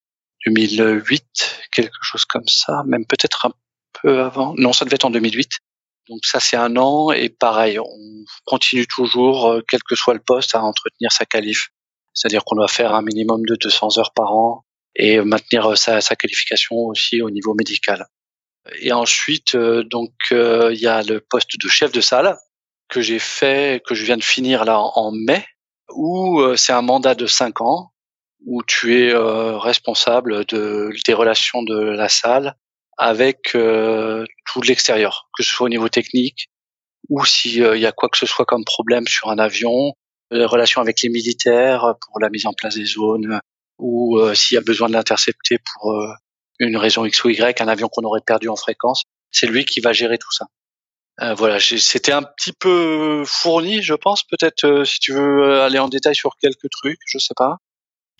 [0.47, 3.53] 2008, quelque chose comme ça, même peut-être un
[4.03, 4.55] peu avant.
[4.57, 5.51] Non, ça devait être en 2008.
[6.09, 10.21] Donc ça, c'est un an et pareil, on continue toujours, euh, quel que soit le
[10.21, 11.69] poste, à entretenir sa qualif.
[12.15, 16.01] C'est-à-dire qu'on doit faire un minimum de 200 heures par an et maintenir euh, sa,
[16.01, 18.07] sa qualification aussi au niveau médical.
[18.81, 22.37] Et ensuite, euh, donc il y a le poste de chef de salle
[22.89, 25.45] que j'ai fait, que je viens de finir là en mai,
[25.91, 27.93] où c'est un mandat de 5 ans
[28.47, 32.55] où tu es euh, responsable de des relations de la salle
[32.97, 36.49] avec euh, tout l'extérieur, que ce soit au niveau technique
[37.09, 39.93] ou s'il euh, y a quoi que ce soit comme problème sur un avion,
[40.31, 43.41] les relations avec les militaires pour la mise en place des zones,
[43.79, 45.95] ou s'il y a besoin de l'intercepter pour
[46.59, 49.81] une raison X ou Y, un avion qu'on aurait perdu en fréquence, c'est lui qui
[49.81, 50.47] va gérer tout ça.
[51.21, 54.23] Euh, voilà, c'était un petit peu fourni, je pense.
[54.23, 57.59] Peut-être si tu veux aller en détail sur quelques trucs, je sais pas.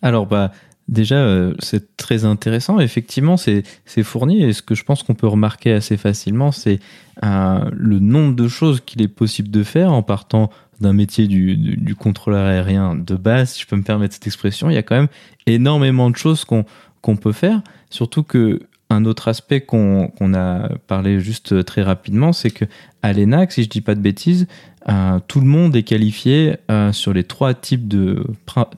[0.03, 0.51] Alors, bah,
[0.89, 2.81] déjà, euh, c'est très intéressant.
[2.81, 3.63] Effectivement, c'est
[4.03, 4.43] fourni.
[4.43, 6.81] Et ce que je pense qu'on peut remarquer assez facilement, c'est
[7.25, 11.95] euh, le nombre de choses qu'il est possible de faire en partant d'un métier du,
[11.99, 14.71] contrôleur aérien de base, si je peux me permettre cette expression.
[14.71, 15.09] Il y a quand même
[15.47, 17.63] énormément de choses qu'on peut faire.
[17.91, 18.61] Surtout que
[18.91, 22.65] un autre aspect qu'on a parlé juste très rapidement, c'est que
[23.03, 24.47] à l'ENAC, si je dis pas de bêtises,
[24.89, 28.25] euh, tout le monde est qualifié euh, sur les trois types de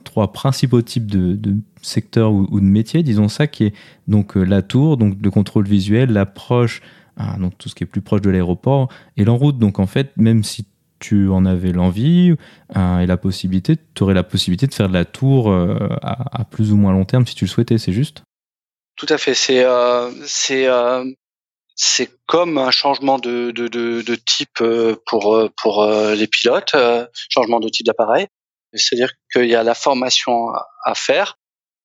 [0.03, 3.73] trois principaux types de, secteurs ou, de métiers, disons ça, qui est
[4.07, 6.81] donc euh, la tour, donc le contrôle visuel, l'approche,
[7.39, 9.59] donc tout ce qui est plus proche de l'aéroport, et l'enroute.
[9.59, 10.65] Donc en fait, même si
[11.01, 12.35] tu en avais l'envie
[12.75, 16.71] et la possibilité, tu aurais la possibilité de faire de la tour à, à, plus
[16.71, 18.23] ou moins long terme si tu le souhaitais, c'est juste?
[19.01, 19.33] Tout à fait.
[19.33, 21.03] C'est euh, c'est euh,
[21.75, 26.75] c'est comme un changement de, de, de, de type euh, pour pour les pilotes,
[27.29, 28.27] changement de type d'appareil.
[28.73, 30.49] C'est-à-dire qu'il y a la formation
[30.85, 31.39] à faire.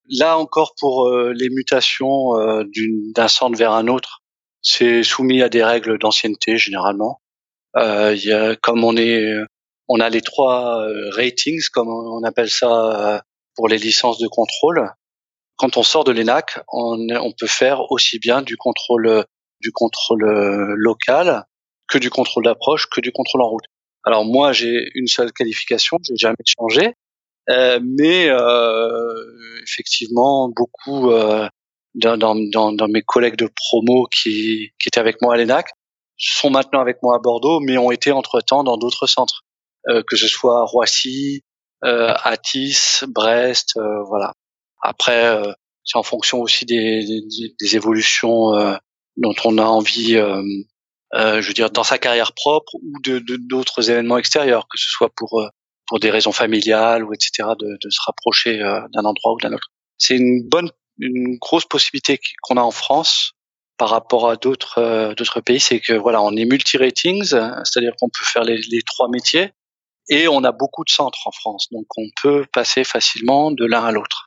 [0.09, 2.35] Là encore, pour les mutations
[3.15, 4.23] d'un centre vers un autre,
[4.63, 7.23] c'est soumis à des règles d'ancienneté généralement.
[7.77, 9.35] Il y a, comme on est,
[9.89, 13.23] on a les trois ratings, comme on appelle ça
[13.55, 14.91] pour les licences de contrôle
[15.57, 19.25] quand on sort de l'ENAC, on, on, peut faire aussi bien du contrôle
[19.61, 20.23] du contrôle
[20.77, 21.45] local
[21.89, 23.65] que du contrôle d'approche que du contrôle en route.
[24.05, 26.95] Alors moi j'ai une seule qualification, j'ai jamais changé,
[27.49, 29.15] euh, mais euh,
[29.63, 31.49] effectivement beaucoup euh,
[31.95, 35.71] dans, dans, dans, mes collègues de promo qui, qui étaient avec moi à l'ENAC
[36.19, 39.43] sont maintenant avec moi à Bordeaux, mais ont été entre temps dans d'autres centres,
[39.89, 41.43] euh, que ce soit Roissy,
[41.85, 44.33] euh, Atis, Brest, euh, voilà.
[44.83, 45.53] Après, euh,
[45.85, 48.77] c'est en fonction aussi des, des, des évolutions euh,
[49.17, 50.43] dont on a envie, euh,
[51.13, 55.11] je veux dire, dans sa carrière propre ou de d'autres événements extérieurs, que ce soit
[55.15, 55.43] pour
[55.87, 57.51] pour des raisons familiales ou etc.
[57.59, 59.69] de, de se rapprocher d'un endroit ou d'un autre.
[59.99, 63.36] C'est une bonne, une grosse possibilité qu'on a en France
[63.79, 68.25] par rapport à d'autres d'autres pays, c'est que voilà, on est multi-ratings, c'est-à-dire qu'on peut
[68.25, 69.53] faire les, trois métiers
[70.09, 73.85] et on a beaucoup de centres en France, donc on peut passer facilement de l'un
[73.85, 74.26] à l'autre.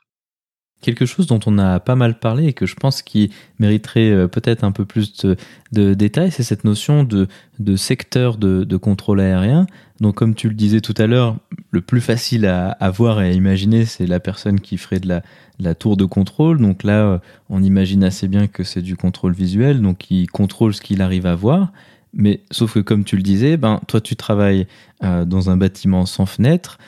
[0.80, 4.28] Quelque chose dont on a pas mal parlé et que je pense qui mériterait euh,
[4.28, 5.26] peut-être un peu plus
[5.72, 7.28] de, détails, c'est cette notion de,
[7.76, 9.66] secteur de, contrôle aérien.
[10.00, 11.36] Donc comme tu le disais tout à l'heure,
[11.70, 15.20] le plus facile à, voir et à imaginer, c'est la personne qui ferait de
[15.58, 16.58] la, tour de contrôle.
[16.58, 17.18] Donc là, euh,
[17.50, 21.26] on imagine assez bien que c'est du contrôle visuel, donc il contrôle ce qu'il arrive
[21.26, 21.72] à voir.
[22.14, 24.66] Mais sauf que comme tu le disais, ben, toi tu travailles
[25.04, 26.78] euh, dans un bâtiment sans fenêtre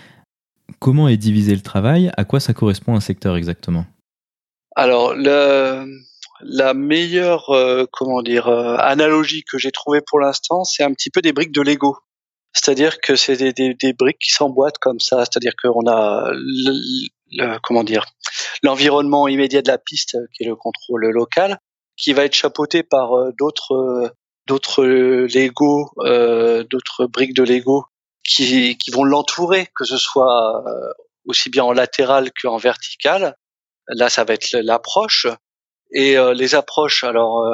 [0.78, 3.86] comment est divisé le travail À quoi ça correspond un secteur exactement?
[4.74, 10.92] Alors, la meilleure euh, comment dire euh, analogie que j'ai trouvée pour l'instant, c'est un
[10.92, 11.96] petit peu des briques de Lego.
[12.52, 15.24] C'est-à-dire que c'est des, briques qui s'emboîtent comme ça.
[15.24, 16.32] C'est-à-dire qu'on a
[17.62, 18.04] comment dire
[18.62, 21.58] l'environnement immédiat de la piste, qui est le contrôle local,
[21.96, 24.12] qui va être chapeauté par euh, d'autres
[24.46, 25.88] d'autres Lego,
[26.68, 27.84] d'autres briques de Lego
[28.34, 30.64] qui, qui vont l'entourer, que ce soit
[31.26, 33.36] aussi bien en latéral qu'en vertical.
[33.88, 35.26] Là, ça va être l'approche.
[35.92, 37.44] Et les approches, alors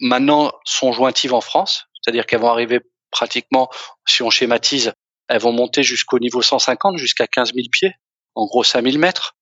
[0.00, 3.70] maintenant, sont jointives en France, c'est-à-dire qu'elles vont arriver pratiquement,
[4.06, 4.92] si on schématise,
[5.28, 7.94] elles vont monter jusqu'au niveau 150, jusqu'à 15 000 pieds,
[8.34, 9.36] en gros 5000 mètres.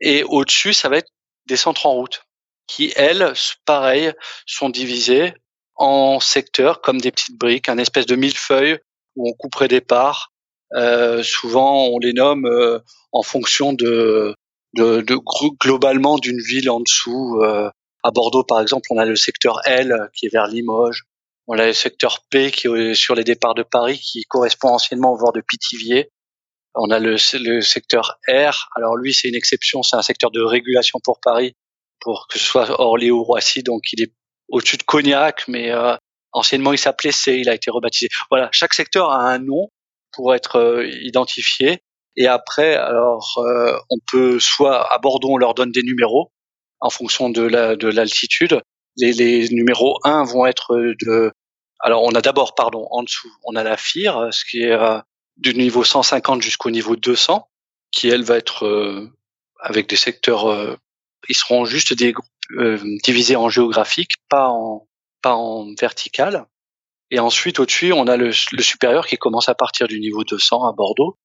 [0.00, 1.10] Et au-dessus, ça va être
[1.46, 2.22] des centres en route,
[2.66, 3.32] qui, elles,
[3.64, 4.12] pareil,
[4.44, 5.32] sont divisées
[5.74, 8.78] en secteurs comme des petites briques, un espèce de millefeuille
[9.16, 10.32] où on couperait des parts.
[10.74, 12.78] Euh, souvent, on les nomme euh,
[13.12, 14.34] en fonction de,
[14.74, 15.16] de, de
[15.60, 17.40] globalement d'une ville en dessous.
[17.42, 17.70] Euh,
[18.02, 21.04] à Bordeaux, par exemple, on a le secteur L qui est vers Limoges.
[21.48, 25.12] On a le secteur P qui est sur les départs de Paris, qui correspond anciennement
[25.12, 26.10] au bord de Pithiviers.
[26.74, 28.68] On a le, le secteur R.
[28.76, 31.54] Alors lui, c'est une exception, c'est un secteur de régulation pour Paris,
[32.00, 34.12] pour que ce soit Orly ou Roissy, donc il est
[34.48, 35.96] au-dessus de Cognac, mais euh,
[36.36, 38.08] anciennement il s'appelait C, il a été rebaptisé.
[38.30, 39.70] Voilà, chaque secteur a un nom
[40.12, 41.80] pour être euh, identifié.
[42.16, 46.32] Et après, alors euh, on peut soit à Bordeaux, on leur donne des numéros
[46.80, 48.60] en fonction de la de l'altitude.
[48.96, 51.32] Les, les numéros 1 vont être de
[51.80, 54.78] alors on a d'abord pardon en dessous, on a la FIR, ce qui est
[55.36, 57.46] du niveau 150 jusqu'au niveau 200,
[57.92, 59.10] qui elle va être
[59.60, 60.78] avec des secteurs,
[61.28, 64.86] ils seront juste des groupes euh, divisé en géographique, pas en
[65.34, 66.46] en vertical.
[67.10, 70.72] Et ensuite au-dessus, on a le, supérieur qui commence à partir du niveau 200 à
[70.72, 71.18] Bordeaux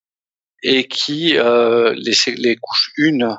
[0.64, 3.38] et qui euh, les, les couches 1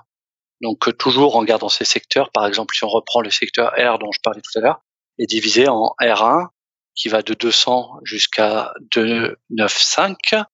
[0.63, 4.13] donc toujours en gardant ces secteurs, par exemple si on reprend le secteur R dont
[4.13, 4.81] je parlais tout à l'heure,
[5.19, 6.47] est divisé en R1
[6.95, 10.45] qui va de 200 jusqu'à 295.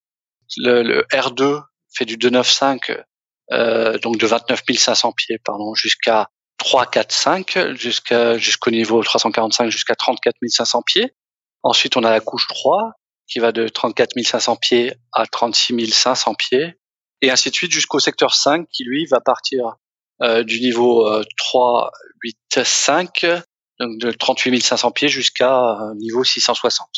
[0.57, 1.63] Le, le R2
[1.95, 3.05] fait du 295
[3.51, 9.71] euh, donc de 29 500 pieds pardon jusqu'à 3, 4, 5 jusqu'à jusqu'au niveau 345
[9.71, 11.15] jusqu'à 34 500 pieds.
[11.63, 12.93] Ensuite, on a la couche 3
[13.27, 16.75] qui va de 34 500 pieds à 36 500 pieds
[17.21, 19.77] et ainsi de suite jusqu'au secteur 5 qui lui va partir
[20.23, 21.91] euh, du niveau 3,
[22.23, 23.27] 8, 5
[23.79, 26.89] donc de 38 500 pieds jusqu'à euh, niveau 660.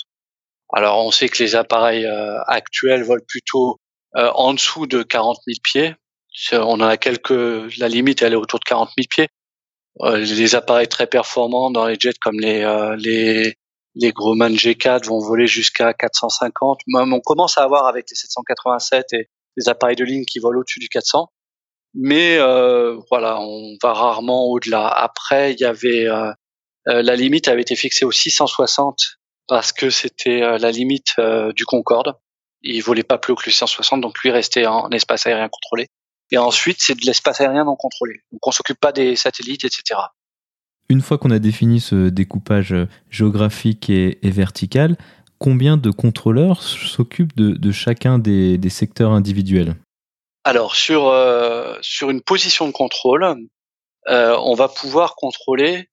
[0.73, 3.79] Alors on sait que les appareils euh, actuels volent plutôt
[4.17, 5.95] euh, en dessous de 40 000 pieds.
[6.53, 7.31] On en a quelques,
[7.79, 9.29] la limite elle est autour de 40 000 pieds.
[10.03, 13.55] Euh, les appareils très performants dans les jets comme les euh, les
[13.97, 16.81] les Grumman G4 vont voler jusqu'à 450.
[16.87, 20.61] Même on commence à avoir avec les 787 et les appareils de ligne qui volent
[20.61, 21.29] au-dessus du 400.
[21.95, 24.87] Mais euh, voilà, on va rarement au-delà.
[24.87, 26.33] Après, il y avait euh,
[26.87, 31.17] la limite avait été fixée au 660 parce que c'était la limite
[31.57, 32.15] du Concorde.
[32.63, 35.89] Il volait pas plus haut que le 660, donc lui restait en espace aérien contrôlé.
[36.31, 38.23] Et ensuite, c'est de l'espace aérien non contrôlé.
[38.33, 40.01] Donc, on s'occupe pas des satellites, etc.
[40.89, 42.75] Une fois qu'on a défini ce découpage
[43.11, 44.97] géographique et, vertical,
[45.39, 49.75] combien de contrôleurs s'occupent de, chacun des, secteurs individuels?
[50.45, 53.25] Alors, sur, euh, sur une position de contrôle,
[54.09, 55.89] euh, on va pouvoir contrôler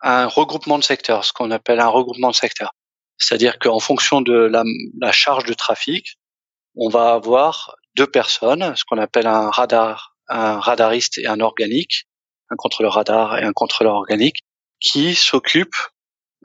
[0.00, 2.74] un regroupement de secteurs, ce qu'on appelle un regroupement de secteurs.
[3.18, 4.64] C'est-à-dire qu'en fonction de la,
[5.00, 6.18] la charge de trafic,
[6.76, 12.04] on va avoir deux personnes, ce qu'on appelle un radar, un radariste et un organique,
[12.50, 14.40] un contrôleur radar et un contrôleur organique,
[14.80, 15.88] qui s'occupent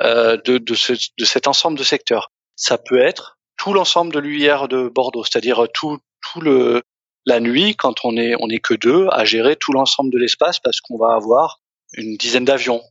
[0.01, 2.31] euh, de, de, ce, de cet ensemble de secteurs.
[2.55, 6.83] Ça peut être tout l'ensemble de l'UIR de Bordeaux, c'est-à-dire tout, tout le
[7.25, 10.59] la nuit quand on est on est que deux à gérer tout l'ensemble de l'espace
[10.59, 11.59] parce qu'on va avoir
[11.93, 12.81] une dizaine d'avions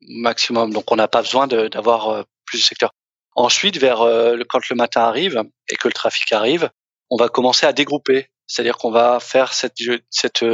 [0.00, 2.90] maximum, donc on n'a pas besoin d'avoir euh, plus de secteurs.
[3.34, 6.70] Ensuite, vers euh, quand le matin arrive et que le trafic arrive,
[7.10, 9.76] on va commencer à dégrouper, c'est-à-dire qu'on va faire cette,
[10.10, 10.44] cette,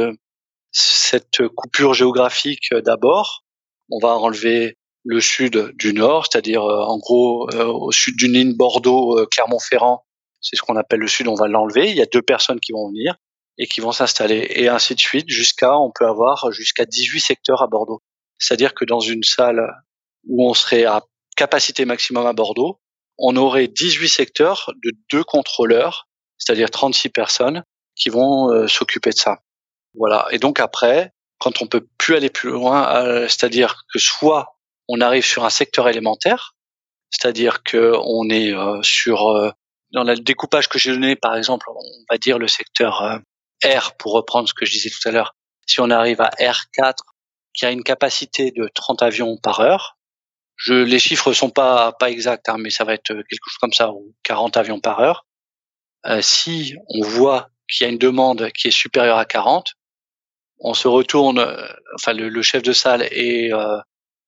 [0.71, 3.43] cette coupure géographique d'abord.
[3.89, 8.33] On va enlever le sud du nord, c'est-à-dire euh, en gros euh, au sud d'une
[8.33, 10.09] ligne Bordeaux-Clermont-Ferrand, euh,
[10.41, 11.89] c'est ce qu'on appelle le sud, on va l'enlever.
[11.89, 13.15] Il y a deux personnes qui vont venir
[13.57, 17.61] et qui vont s'installer et ainsi de suite jusqu'à on peut avoir jusqu'à 18 secteurs
[17.61, 18.01] à Bordeaux.
[18.39, 19.61] C'est-à-dire que dans une salle
[20.27, 21.03] où on serait à
[21.37, 22.79] capacité maximum à Bordeaux,
[23.17, 26.07] on aurait 18 secteurs de deux contrôleurs
[26.43, 27.63] c'est-à-dire 36 personnes
[27.95, 29.39] qui vont euh, s'occuper de ça.
[29.95, 30.27] Voilà.
[30.31, 34.57] Et donc après, quand on peut plus aller plus loin, euh, c'est-à-dire que soit
[34.89, 36.55] on arrive sur un secteur élémentaire,
[37.09, 39.53] c'est-à-dire que on est euh, sur
[39.91, 43.19] dans le découpage que j'ai donné, par exemple, on va dire le secteur
[43.63, 45.35] R pour reprendre ce que je disais tout à l'heure.
[45.67, 46.95] Si on arrive à R4
[47.53, 49.97] qui a une capacité de 30 avions par heure,
[50.67, 53.91] les chiffres sont pas pas exacts, hein, mais ça va être quelque chose comme ça
[53.91, 55.25] ou 40 avions par heure.
[56.05, 59.73] Euh, si on voit qu'il y a une demande qui est supérieure à 40,
[60.59, 63.79] on se retourne, euh, enfin le, chef de salle et, euh,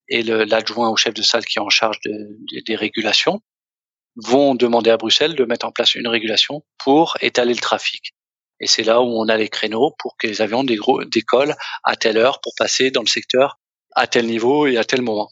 [0.08, 3.42] et l'adjoint au chef de salle qui est en charge de, des régulations
[4.16, 8.14] vont demander à Bruxelles de mettre en place une régulation pour étaler le trafic.
[8.62, 12.18] Et c'est là où on a les créneaux pour que les avions décollent à telle
[12.18, 13.60] heure pour passer dans le secteur
[13.96, 15.30] à tel niveau et à tel moment.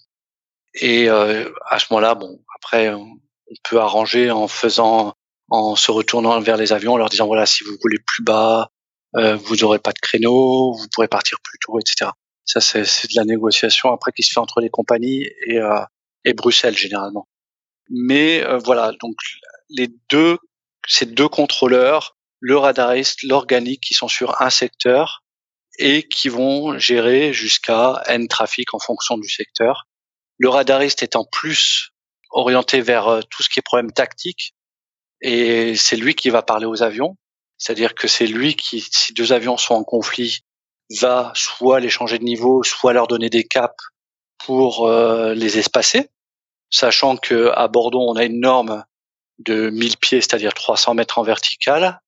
[0.76, 3.18] Et euh, à ce moment-là, bon, après, on
[3.64, 5.14] peut arranger en faisant,
[5.54, 8.72] en se retournant vers les avions, en leur disant voilà, si vous voulez plus bas,
[9.16, 12.10] euh, vous n'aurez pas de créneau, vous pourrez partir plus tôt, etc.
[12.44, 15.80] Ça, c'est de la négociation après qui se fait entre les compagnies et, euh,
[16.26, 17.28] et Bruxelles généralement.
[17.92, 19.16] Mais euh, voilà, donc
[19.70, 20.40] les deux,
[20.88, 25.24] ces deux contrôleurs, le radariste, l'organique, qui sont sur un secteur
[25.78, 29.86] et qui vont gérer jusqu'à n trafic en fonction du secteur.
[30.40, 31.92] Le radariste étant plus
[32.32, 34.56] orienté vers euh, tout ce qui est problème tactique,
[35.24, 37.18] et c'est lui qui va parler aux avions.
[37.58, 40.42] C'est-à-dire que c'est lui qui, si deux avions sont en conflit,
[41.00, 43.74] va soit les changer de niveau, soit leur donner des caps
[44.38, 46.10] pour euh, les espacer
[46.74, 48.84] sachant que à Bordeaux, on a une norme
[49.38, 52.02] de 1000 pieds, c'est-à-dire 300 mètres en vertical,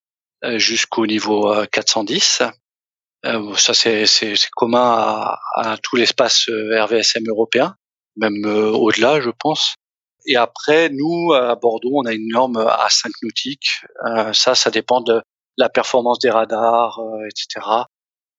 [0.44, 2.42] euh, jusqu'au niveau 410.
[2.42, 2.48] Euh,
[3.26, 7.76] euh, ça, c'est commun à, à tout l'espace RVSM européen,
[8.18, 9.76] même au-delà, je pense.
[10.26, 13.82] Et après, nous, à Bordeaux, on a une norme à 5 nautiques.
[14.34, 15.22] ça, ça dépend de
[15.58, 17.66] la performance des radars, etc.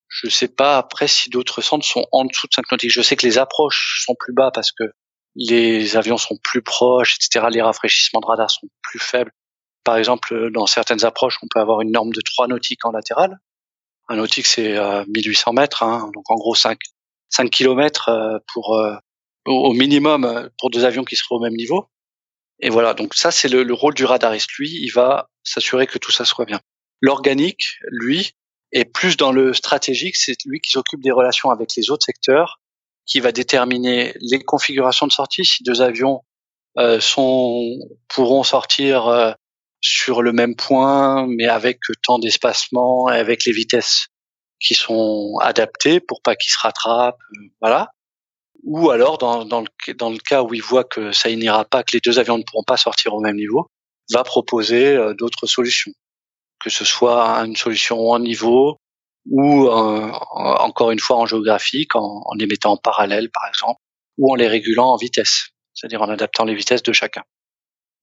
[0.08, 2.90] Je sais pas après si d'autres centres sont en dessous de 5 nautiques.
[2.90, 4.84] Je sais que les approches sont plus bas parce que
[5.36, 7.46] les avions sont plus proches, etc.
[7.50, 9.32] Les rafraîchissements de radar sont plus faibles.
[9.84, 13.38] Par exemple, dans certaines approches, on peut avoir une norme de 3 nautiques en latéral.
[14.08, 16.78] Un nautique, c'est 1800 euh, mètres, hein, donc en gros 5,
[17.28, 18.94] 5 km pour, euh,
[19.46, 21.88] au minimum euh, pour deux avions qui seraient au même niveau.
[22.60, 24.50] Et voilà, donc ça, c'est le, le rôle du radariste.
[24.52, 26.60] Lui, il va s'assurer que tout ça soit bien.
[27.00, 28.32] L'organique, lui,
[28.72, 32.60] est plus dans le stratégique, c'est lui qui s'occupe des relations avec les autres secteurs
[33.06, 35.44] qui va déterminer les configurations de sortie.
[35.44, 36.22] Si deux avions
[36.78, 37.78] euh, sont
[38.08, 39.32] pourront sortir euh,
[39.80, 44.08] sur le même point, mais avec tant d'espacement et avec les vitesses
[44.60, 47.90] qui sont adaptées pour pas qu'ils se rattrapent, euh, voilà.
[48.66, 51.82] Ou alors dans, dans, le, dans le cas où il voit que ça n'ira pas,
[51.82, 53.70] que les deux avions ne pourront pas sortir au même niveau,
[54.12, 55.92] va proposer d'autres solutions,
[56.62, 58.78] que ce soit une solution en niveau,
[59.28, 63.80] ou euh, encore une fois en géographique, en, en, les mettant en parallèle par exemple,
[64.18, 67.22] ou en les régulant en vitesse, c'est-à-dire en adaptant les vitesses de chacun.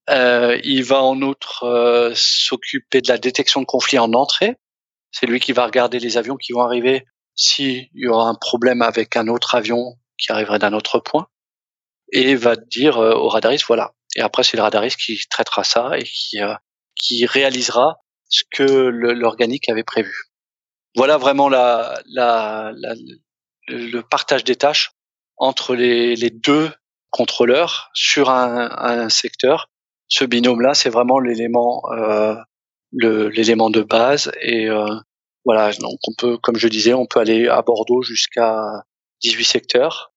[0.10, 4.58] Euh, il va en outre euh, s'occuper de la détection de conflits en entrée.
[5.12, 8.82] C'est lui qui va regarder les avions qui vont arriver s'il y aura un problème
[8.82, 9.96] avec un autre avion
[10.26, 11.28] qui arriverait d'un autre point
[12.12, 13.94] et va dire euh, au radariste voilà.
[14.16, 16.38] Et après c'est le radariste qui traitera ça et qui
[16.96, 17.98] qui réalisera
[18.30, 20.14] ce que l'organique avait prévu
[20.96, 22.94] voilà vraiment la, la, la
[23.68, 24.92] le partage des tâches
[25.38, 26.72] entre les, les deux
[27.10, 29.70] contrôleurs sur un, un secteur.
[30.08, 32.36] Ce binôme-là, c'est vraiment l'élément euh,
[32.92, 34.86] l'élément de base et euh,
[35.46, 38.84] voilà donc on peut comme je disais on peut aller à Bordeaux jusqu'à
[39.24, 40.13] 18 secteurs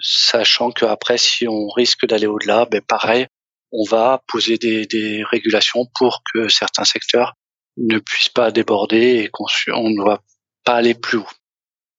[0.00, 3.26] sachant qu'après si on risque d'aller au-delà ben pareil
[3.72, 7.34] on va poser des, des régulations pour que certains secteurs
[7.76, 9.46] ne puisse pas déborder et qu'on
[9.90, 10.22] ne doit
[10.64, 11.28] pas aller plus haut.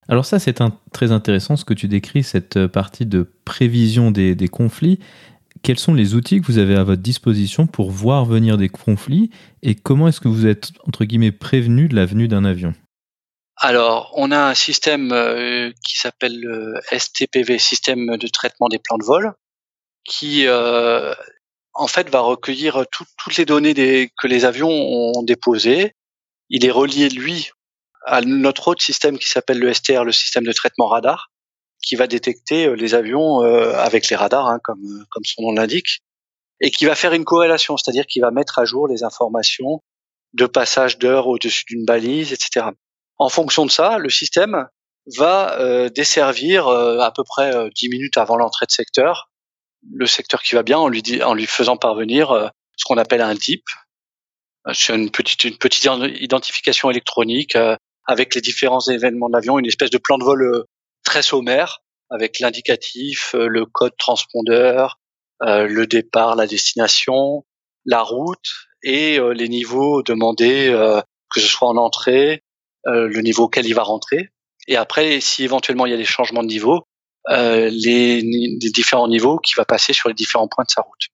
[0.07, 0.59] Alors ça, c'est
[0.91, 4.99] très intéressant ce que tu décris, cette euh, partie de prévision des, conflits.
[5.61, 9.29] Quels sont les outils que vous avez à votre disposition pour voir venir des conflits
[9.61, 12.73] et comment est-ce que vous êtes, entre guillemets, prévenu de la venue d'un avion?
[13.57, 18.97] Alors, on a un système euh, qui s'appelle le STPV, système de traitement des plans
[18.97, 19.33] de vol,
[20.03, 21.13] qui euh,
[21.73, 25.93] en fait, va recueillir toutes les données que les avions ont déposées.
[26.49, 27.51] Il est relié, lui,
[28.05, 31.31] à notre autre système qui s'appelle le STR, le système de traitement radar,
[31.81, 35.51] qui va détecter euh, les avions euh, avec les radars, hein, comme, comme son nom
[35.53, 36.01] l'indique,
[36.61, 39.81] et qui va faire une corrélation, c'est-à-dire qu'il va mettre à jour les informations
[40.33, 42.67] de passage d'heure au-dessus d'une balise, etc.
[43.17, 44.67] En fonction de ça, le système
[45.17, 49.29] va euh, desservir à peu près 10 minutes avant l'entrée de secteur
[49.91, 52.47] le secteur qui va bien en lui, en lui faisant parvenir euh,
[52.77, 53.63] ce qu'on appelle un DIP.
[54.67, 59.59] Euh, c'est une petite, une petite identification électronique euh, avec les différents événements de l'avion,
[59.59, 60.65] une espèce de plan de vol
[61.03, 64.99] très sommaire avec l'indicatif, le code transpondeur,
[65.39, 67.45] le départ, la destination,
[67.85, 70.69] la route et les niveaux demandés,
[71.33, 72.43] que ce soit en entrée,
[72.85, 74.29] le niveau auquel il va rentrer.
[74.67, 76.83] Et après, si éventuellement il y a des changements de niveau,
[77.29, 81.07] euh, les, les, différents niveaux qui va passer sur les différents points de sa route.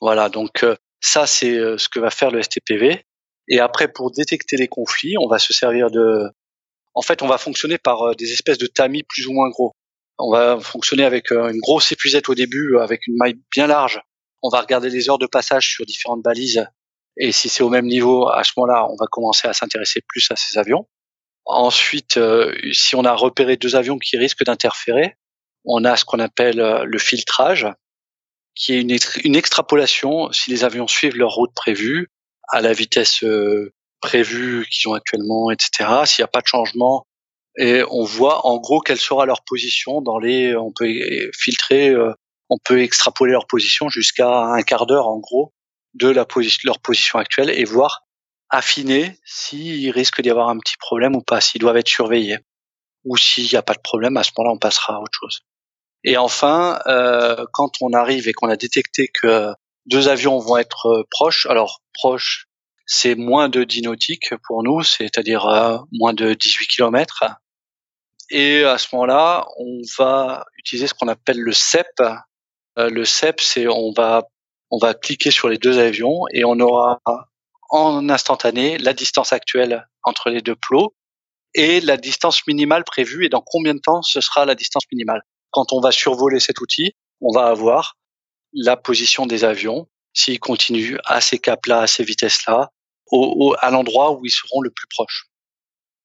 [0.00, 3.04] Voilà, donc euh, ça c'est euh, ce que va faire le STPV.
[3.48, 6.28] Et après, pour détecter les conflits, on va se servir de.
[6.94, 9.72] En fait, on va fonctionner par des espèces de tamis plus ou moins gros.
[10.18, 14.00] On va fonctionner avec une grosse épuisette au début, avec une maille bien large,
[14.42, 16.66] on va regarder les heures de passage sur différentes balises.
[17.18, 20.26] Et si c'est au même niveau, à ce moment-là, on va commencer à s'intéresser plus
[20.30, 20.86] à ces avions.
[21.44, 25.16] Ensuite, euh, si on a repéré deux avions qui risquent d'interférer,
[25.64, 27.66] on a ce qu'on appelle euh, le filtrage,
[28.54, 28.80] qui est
[29.24, 32.08] une, extrapolation si les avions suivent leur route prévue
[32.48, 35.90] à la vitesse euh, prévue qu'ils ont actuellement, etc.
[36.04, 37.06] S'il n'y a pas de changement,
[37.58, 40.56] et on voit en gros quelle sera leur position dans les.
[40.56, 40.90] On peut
[41.34, 41.94] filtrer,
[42.48, 45.52] on peut extrapoler leur position jusqu'à un quart d'heure en gros
[45.94, 48.04] de la position, leur position actuelle et voir
[48.50, 52.38] affiner s'il risque d'y avoir un petit problème ou pas, s'ils doivent être surveillés.
[53.04, 55.40] Ou s'il n'y a pas de problème, à ce moment-là, on passera à autre chose.
[56.04, 59.52] Et enfin, euh, quand on arrive et qu'on a détecté que
[59.86, 62.46] deux avions vont être euh, proches, alors proches,
[62.86, 67.24] c'est moins de 10 nautiques pour nous, c'est-à-dire euh, moins de 18 km.
[68.30, 71.86] Et à ce moment-là, on va utiliser ce qu'on appelle le CEP.
[72.78, 74.22] Euh, le CEP, c'est on va
[74.72, 77.00] on va cliquer sur les deux avions et on aura
[77.70, 80.94] en instantané la distance actuelle entre les deux plots
[81.54, 85.20] et la distance minimale prévue et dans combien de temps ce sera la distance minimale.
[85.50, 87.98] Quand on va survoler cet outil, on va avoir
[88.54, 92.70] la position des avions s'ils continuent à ces caps-là, à ces vitesses-là,
[93.10, 95.26] au, à l'endroit où ils seront le plus proches.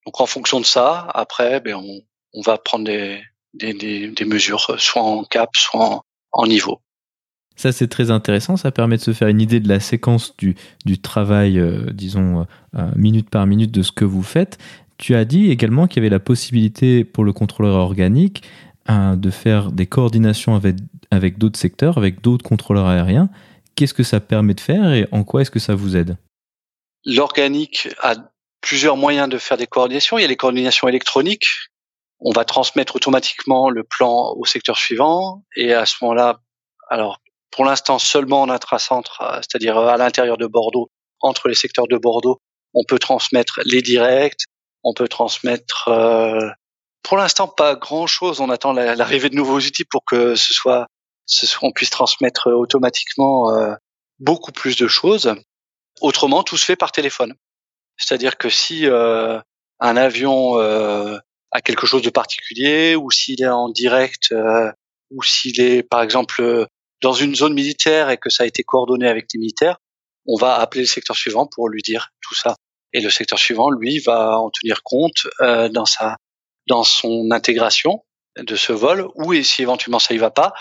[0.04, 2.00] Donc en fonction de ça, après, ben on,
[2.34, 3.22] on va prendre des,
[3.54, 3.72] des,
[4.08, 6.02] des, mesures, soit en cap, soit
[6.32, 6.82] en niveau.
[7.58, 8.56] Ça, c'est très intéressant.
[8.56, 10.54] Ça permet de se faire une idée de la séquence du,
[10.86, 12.46] du travail, euh, disons,
[12.76, 14.58] euh, minute par minute de ce que vous faites.
[14.96, 18.44] Tu as dit également qu'il y avait la possibilité pour le contrôleur organique
[18.88, 20.76] euh, de faire des coordinations avec,
[21.10, 23.28] avec d'autres secteurs, avec d'autres contrôleurs aériens.
[23.74, 26.16] Qu'est-ce que ça permet de faire et en quoi est-ce que ça vous aide?
[27.04, 28.14] L'organique a
[28.60, 30.16] plusieurs moyens de faire des coordinations.
[30.16, 31.48] Il y a les coordinations électroniques.
[32.20, 36.40] On va transmettre automatiquement le plan au secteur suivant et à ce moment-là,
[36.88, 37.18] alors
[37.50, 40.90] pour l'instant seulement en intracentre, euh, c'est-à-dire euh, à l'intérieur de Bordeaux,
[41.20, 42.40] entre les secteurs de Bordeaux,
[42.74, 44.44] on peut transmettre les directs,
[44.84, 45.88] on peut transmettre.
[45.88, 46.48] Euh,
[47.02, 48.40] pour l'instant, pas grand-chose.
[48.40, 50.86] On attend l'arrivée de nouveaux outils pour que ce soit,
[51.26, 53.50] ce soit on puisse transmettre automatiquement
[54.18, 55.34] beaucoup plus de choses.
[56.02, 57.32] Autrement, tout se fait par téléphone.
[57.96, 64.34] C'est-à-dire que si un avion a quelque chose de particulier, ou s'il est en direct,
[65.10, 66.66] ou s'il est, par exemple,
[67.02, 69.78] dans une zone militaire et que ça a été coordonné avec les militaires,
[70.26, 72.56] on va appeler le secteur suivant pour lui dire tout ça.
[72.92, 76.16] Et le secteur suivant, lui, va en tenir compte euh, dans sa
[76.66, 78.04] dans son intégration
[78.36, 80.52] de ce vol, ou et si éventuellement ça y va pas,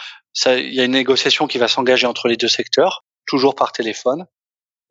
[0.46, 4.26] il y a une négociation qui va s'engager entre les deux secteurs, toujours par téléphone,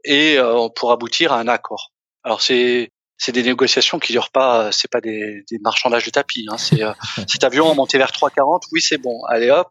[0.04, 1.92] et euh, pour aboutir à un accord.
[2.22, 6.46] Alors c'est c'est des négociations qui durent pas, c'est pas des, des marchandages de tapis.
[6.50, 6.92] Hein, c'est euh,
[7.28, 9.68] cet avion monté vers 3,40, oui c'est bon, allez hop,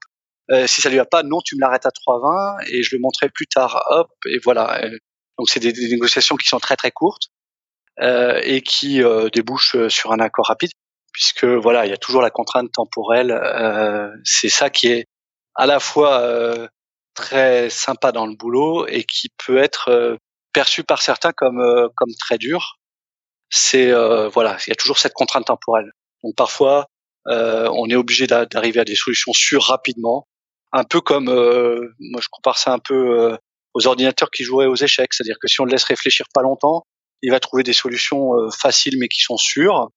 [0.51, 3.01] euh, si ça lui va pas, non, tu me l'arrêtes à 3,20 et je le
[3.01, 3.83] montrerai plus tard.
[3.89, 4.83] Hop, et voilà.
[4.83, 4.97] Euh,
[5.37, 7.29] donc c'est des, négociations qui sont très très courtes
[7.99, 10.71] euh, et qui euh, débouchent sur un accord rapide,
[11.11, 13.31] puisque voilà, il y a toujours la contrainte temporelle.
[13.31, 15.05] Euh, c'est ça qui est
[15.55, 16.21] à la fois
[17.13, 20.17] très sympa dans le boulot et qui peut être
[20.53, 22.77] perçu par certains comme comme très dur.
[23.49, 23.91] C'est
[24.27, 25.91] voilà, il y a toujours cette contrainte temporelle.
[26.23, 26.87] Donc parfois,
[27.27, 30.27] euh, on est obligé d'arriver à des solutions sûres rapidement
[30.71, 33.37] un peu comme, euh, moi je compare ça un peu euh,
[33.73, 36.83] aux ordinateurs qui joueraient aux échecs, c'est-à-dire que si on le laisse réfléchir pas longtemps,
[37.21, 39.89] il va trouver des solutions euh, faciles mais qui sont sûres.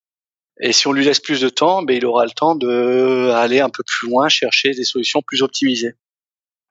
[0.60, 3.60] Et si on lui laisse plus de temps, ben, il aura le temps de aller
[3.60, 5.92] un peu plus loin, chercher des solutions plus optimisées.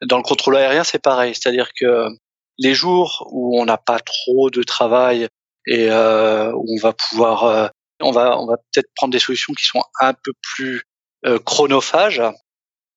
[0.06, 2.08] Dans le contrôle aérien, c'est pareil, c'est-à-dire que
[2.60, 5.28] les jours où on n'a pas trop de travail
[5.68, 7.72] et où on va pouvoir,
[8.02, 10.84] on va, on va peut-être prendre des solutions qui sont un peu plus
[11.26, 12.22] euh, chronophages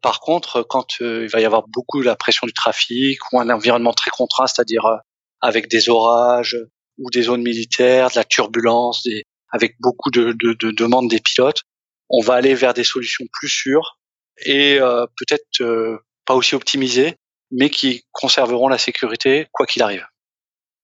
[0.03, 3.41] par contre, quand euh, il va y avoir beaucoup de la pression du trafic ou
[3.41, 4.97] un environnement très contraint, c'est-à-dire euh,
[5.41, 6.57] avec des orages
[6.99, 9.07] ou des zones militaires, de la turbulence,
[9.53, 10.33] avec beaucoup de,
[10.73, 11.63] demandes des pilotes,
[12.09, 13.99] on va aller vers des solutions plus sûres
[14.45, 17.17] et euh, peut-être pas aussi optimisées,
[17.51, 20.07] mais qui conserveront la sécurité quoi qu'il arrive.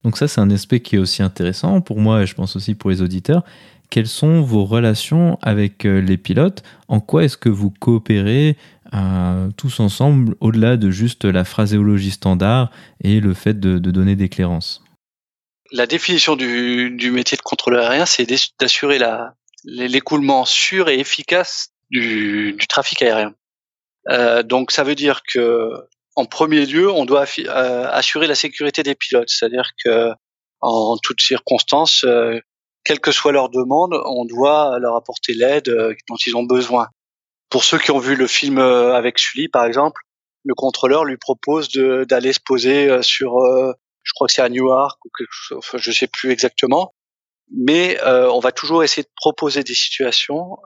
[0.04, 2.74] Donc ça, c'est un aspect qui est aussi intéressant pour moi et je pense aussi
[2.74, 3.42] pour les auditeurs.
[3.90, 6.62] Quelles sont vos relations avec les pilotes?
[6.88, 8.56] En quoi est-ce que vous coopérez?
[9.56, 12.70] Tous ensemble, au-delà de juste la phraséologie standard
[13.02, 14.82] et le fait de, donner des clairances
[15.72, 18.26] La définition du, métier de contrôleur aérien, c'est
[18.58, 18.98] d'assurer
[19.64, 23.34] l'écoulement sûr et efficace du, trafic aérien.
[24.08, 25.72] Euh, donc ça veut dire que
[26.14, 30.12] en premier lieu, on doit euh, assurer la sécurité des pilotes, c'est-à-dire que
[30.60, 32.40] en toutes circonstances, euh,
[32.84, 35.68] quelle que soit leur demande, on doit leur apporter l'aide
[36.08, 36.88] dont ils ont besoin.
[37.48, 40.02] Pour ceux qui ont vu le film euh, avec Sully, par exemple,
[40.44, 43.32] le contrôleur lui propose d'aller se poser sur,
[44.04, 46.94] je crois que c'est à Newark ou quelque chose, enfin, je sais plus exactement,
[47.50, 50.58] mais on va toujours essayer de proposer des situations,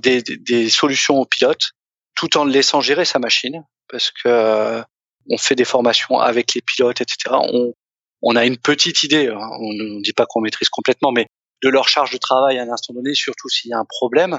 [0.00, 1.72] des, des, des, solutions aux pilotes,
[2.14, 4.82] tout en laissant gérer sa machine, parce que
[5.28, 7.36] on fait des formations avec les pilotes, etc.
[7.38, 7.74] On,
[8.22, 9.48] on a une petite idée, hein.
[9.60, 11.26] on ne dit pas qu'on maîtrise complètement, mais
[11.62, 14.34] de leur charge de travail à un instant donné, surtout s'il y a un problème,
[14.34, 14.38] euh,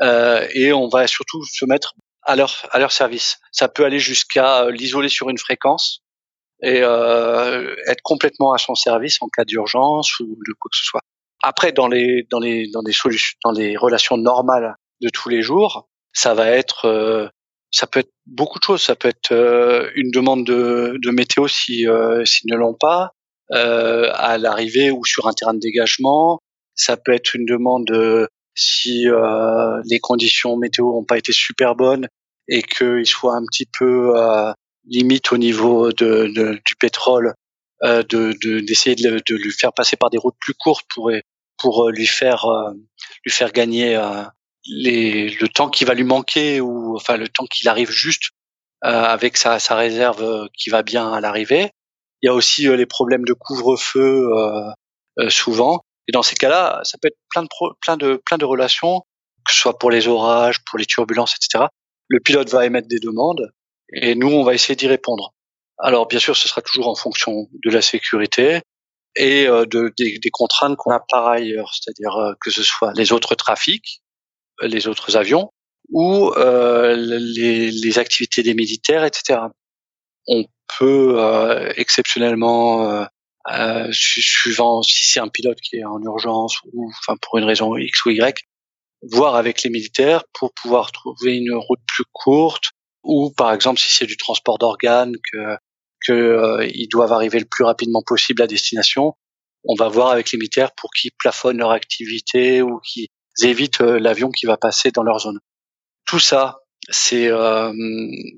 [0.00, 3.38] et on va surtout se mettre à leur à leur service.
[3.52, 6.02] Ça peut aller jusqu'à euh, l'isoler sur une fréquence
[6.62, 10.84] et euh, être complètement à son service en cas d'urgence ou de quoi que ce
[10.84, 11.02] soit.
[11.42, 15.42] Après, dans les dans les dans des solutions, dans les relations normales de tous les
[15.42, 17.28] jours, ça va être euh,
[17.70, 18.82] ça peut être beaucoup de choses.
[18.82, 23.10] Ça peut être euh, une demande de, de météo si euh, s'ils ne l'ont pas
[23.52, 26.40] euh, à l'arrivée ou sur un terrain de dégagement.
[26.74, 27.86] Ça peut être une demande
[28.54, 29.06] si
[29.84, 32.08] les conditions météo n'ont pas été super bonnes
[32.48, 34.14] et qu'ils soient un petit peu
[34.86, 37.34] limite au niveau de, de du pétrole,
[37.82, 41.10] de d'essayer de, de, lui faire passer par des routes plus courtes pour
[41.58, 42.46] pour lui faire
[43.24, 43.98] lui faire gagner
[44.66, 48.30] les, le temps qui va lui manquer ou enfin le temps qu'il arrive juste
[48.84, 51.70] euh, avec sa, sa, réserve euh, qui va bien à l'arrivée.
[52.22, 54.28] Il y a aussi euh, les problèmes de couvre-feu
[55.28, 55.84] souvent.
[56.08, 57.48] Et dans ces cas-là, ça peut être plein de
[57.80, 59.00] plein de plein de relations,
[59.46, 61.66] que ce soit pour les orages, pour les turbulences, etc.
[62.08, 63.52] Le pilote va émettre des demandes
[63.92, 65.34] et nous on va essayer d'y répondre.
[65.78, 68.60] Alors bien sûr, ce sera toujours en fonction de la sécurité
[69.16, 73.34] et de, des, des contraintes qu'on a par ailleurs, c'est-à-dire que ce soit les autres
[73.34, 74.02] trafics,
[74.60, 75.50] les autres avions
[75.90, 79.40] ou euh, les, les, activités des militaires, etc.
[80.26, 80.44] On
[80.78, 83.04] peut euh, exceptionnellement, euh,
[83.52, 87.76] euh, suivant si c'est un pilote qui est en urgence ou enfin pour une raison
[87.76, 88.44] X ou Y,
[89.10, 92.70] voir avec les militaires pour pouvoir trouver une route plus courte
[93.02, 95.56] ou par exemple si c'est du transport d'organes que
[96.04, 99.14] qu'ils doivent arriver le plus rapidement possible à destination,
[99.64, 103.08] on va voir avec les militaires pour qu'ils plafonnent leur activité ou qu'ils
[103.42, 105.40] évitent euh, l'avion qui va passer dans leur zone.
[106.06, 106.58] Tout ça,
[106.90, 107.72] c'est euh,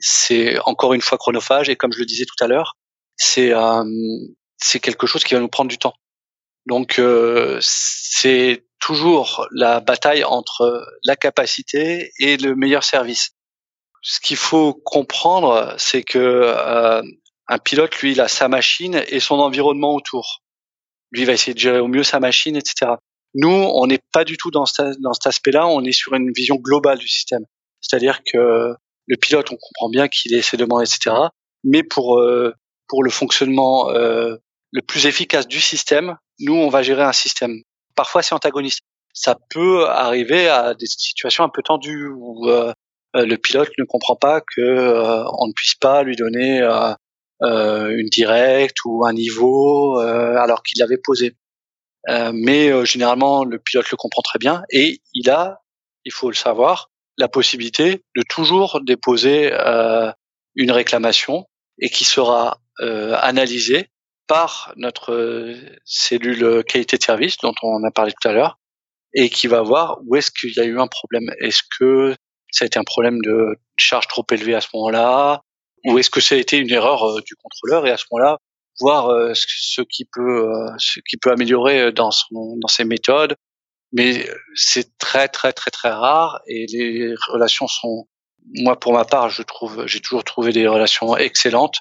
[0.01, 2.77] c'est encore une fois chronophage et comme je le disais tout à l'heure,
[3.17, 3.85] c'est euh,
[4.59, 5.95] c'est quelque chose qui va nous prendre du temps.
[6.67, 7.01] Donc
[7.61, 13.31] c'est toujours la bataille entre la capacité et le meilleur service.
[14.03, 16.53] Ce qu'il faut comprendre, c'est que
[17.49, 20.43] un pilote, lui, il a sa machine et son environnement autour.
[21.13, 22.93] Lui, il va essayer de gérer au mieux sa machine, etc.
[23.35, 24.65] Nous, on n'est pas du tout dans,
[25.01, 25.67] dans cet aspect-là.
[25.69, 27.45] On est sur une vision globale du système.
[27.81, 28.75] C'est-à-dire que
[29.07, 31.15] le pilote, on comprend bien qu'il ait ses demandes, etc.
[31.63, 32.53] Mais pour euh,
[32.89, 34.37] pour le fonctionnement euh,
[34.77, 37.63] le plus efficace du système, nous, on va gérer un système.
[37.95, 38.81] Parfois, c'est antagoniste.
[39.15, 42.73] Ça peut arriver à des situations un peu tendues où euh,
[43.15, 46.61] le pilote ne comprend pas que on ne puisse pas lui donner
[47.41, 51.35] une directe ou un niveau alors qu'il l'avait posé.
[52.09, 55.63] Euh, mais euh, généralement, le pilote le comprend très bien et il a,
[56.05, 60.13] il faut le savoir, la possibilité de toujours déposer euh,
[60.55, 61.47] une réclamation
[61.79, 63.89] et qui sera analysée
[64.27, 65.55] par notre
[65.85, 68.59] cellule qualité de service dont on a parlé tout à l'heure
[69.15, 71.31] et qui va voir où est-ce qu'il y a eu un problème.
[71.41, 72.15] Est-ce que
[72.51, 75.43] ça a été un problème de charge trop élevée à ce moment-là
[75.85, 78.39] ou est-ce que ça a été une erreur du contrôleur et à ce moment-là
[78.81, 82.85] voir euh, ce qui peut euh, ce qui peut améliorer euh, dans son dans ses
[82.85, 83.37] méthodes
[83.93, 88.07] mais c'est très très très très rare et les relations sont
[88.55, 91.79] moi pour ma part je trouve j'ai toujours trouvé des relations excellentes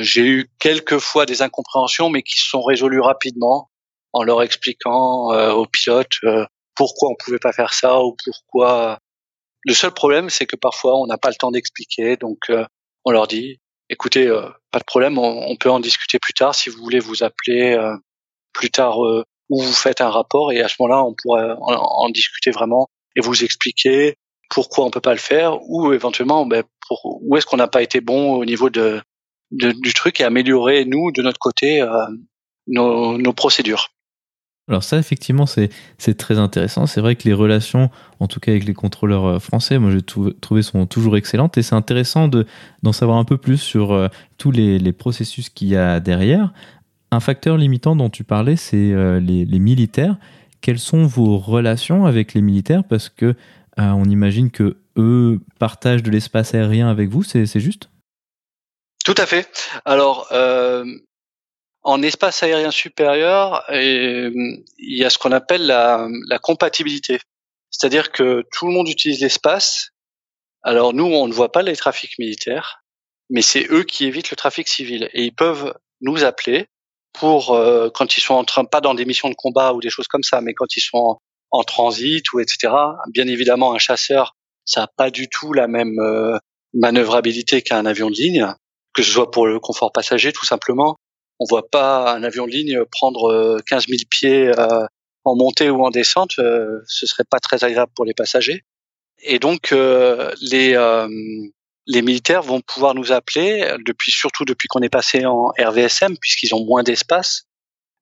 [0.00, 3.70] j'ai eu quelques fois des incompréhensions mais qui se sont résolues rapidement
[4.12, 6.18] en leur expliquant aux pilotes
[6.74, 8.98] pourquoi on pouvait pas faire ça ou pourquoi.
[9.64, 12.50] Le seul problème c'est que parfois on n'a pas le temps d'expliquer donc
[13.04, 16.70] on leur dit écoutez, euh, pas de problème, on, peut en discuter plus tard si
[16.70, 17.94] vous voulez vous appeler euh,
[18.52, 22.08] plus tard euh, ou vous faites un rapport et à ce moment-là, on pourrait en,
[22.10, 24.16] discuter vraiment et vous expliquer
[24.50, 27.82] pourquoi on peut pas le faire ou éventuellement ben, pour, où est-ce qu'on n'a pas
[27.82, 29.00] été bon au niveau de,
[29.50, 31.84] du truc et améliorer nous de notre côté
[32.66, 33.90] nos, nos procédures.
[34.68, 35.70] Alors ça, effectivement, c'est
[36.16, 36.86] très intéressant.
[36.86, 37.88] C'est vrai que les relations,
[38.18, 41.62] en tout cas avec les contrôleurs euh, français, moi j'ai trouvé sont toujours excellentes et
[41.62, 45.76] c'est intéressant d'en savoir un peu plus sur euh, tous les, les processus qu'il y
[45.76, 46.52] a derrière.
[47.12, 50.16] Un facteur limitant dont tu parlais, c'est euh, les, les, militaires.
[50.60, 52.82] Quelles sont vos relations avec les militaires?
[52.82, 53.34] Parce que
[53.78, 57.90] on imagine que eux partagent de l'espace aérien avec vous, c'est juste?
[59.06, 59.48] Tout à fait.
[59.84, 60.26] Alors,
[61.84, 66.08] en espace aérien supérieur, il y a ce qu'on appelle la,
[66.42, 67.20] compatibilité.
[67.70, 69.90] C'est-à-dire que tout le monde utilise l'espace.
[70.64, 72.82] Alors nous, on ne voit pas les trafics militaires,
[73.30, 76.66] mais c'est eux qui évitent le trafic civil et ils peuvent nous appeler
[77.12, 79.90] pour euh, quand ils sont en train pas dans des missions de combat ou des
[79.90, 81.20] choses comme ça, mais quand ils sont
[81.52, 82.74] en, transit ou etc.
[83.12, 84.34] Bien évidemment, un chasseur,
[84.64, 86.36] ça a pas du tout la même euh,
[86.74, 88.52] manœuvrabilité qu'un avion de ligne,
[88.96, 90.96] que ce soit pour le confort passager tout simplement.
[91.38, 94.50] On voit pas un avion de ligne prendre 15 euh, 000 pieds
[95.24, 98.64] en montée ou en descente, ce serait pas très agréable pour les passagers.
[99.22, 100.76] Et donc les
[102.02, 106.64] militaires vont pouvoir nous appeler depuis surtout depuis qu'on est passé en RVSM puisqu'ils ont
[106.64, 107.46] moins d'espace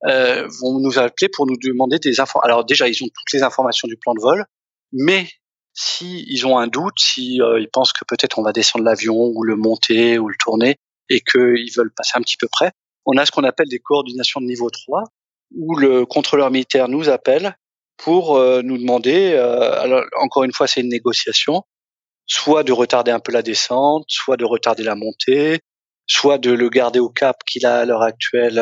[0.07, 2.39] euh, vont nous appeler pour nous demander des infos.
[2.43, 4.45] Alors déjà ils ont toutes les informations du plan de vol,
[4.93, 5.27] mais
[5.75, 9.33] si ils ont un doute, si euh, ils pensent que peut-être on va descendre l'avion
[9.35, 10.77] ou le monter ou le tourner
[11.11, 12.71] et qu'ils veulent passer un petit peu près,
[13.05, 15.05] on a ce qu'on appelle des coordinations de niveau 3
[15.57, 17.57] où le contrôleur militaire nous appelle
[17.97, 19.33] pour euh, nous demander.
[19.35, 21.65] Euh, encore une fois c'est une négociation
[22.27, 25.61] soit de retarder un peu la descente, soit de retarder la montée,
[26.07, 28.59] soit de le garder au cap qu'il a à l'heure actuelle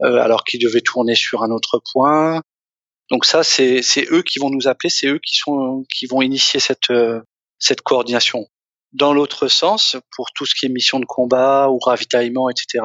[0.00, 2.40] alors qu'il devait tourner sur un autre point.
[3.10, 6.60] Donc ça, c'est eux qui vont nous appeler, c'est eux qui sont qui vont initier
[6.60, 7.20] cette euh,
[7.58, 8.46] cette coordination.
[8.92, 12.84] Dans l'autre sens, pour tout ce qui est mission de combat ou ravitaillement, etc.,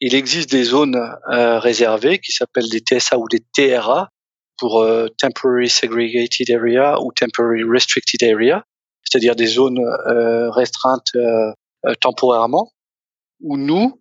[0.00, 4.08] il existe des zones réservées qui s'appellent des TSA ou des TRA
[4.58, 4.84] pour
[5.18, 8.64] Temporary Segregated Area ou Temporary Restricted Area
[9.12, 11.52] c'est-à-dire des zones euh, restreintes euh,
[11.86, 12.72] euh, temporairement,
[13.40, 14.00] où nous,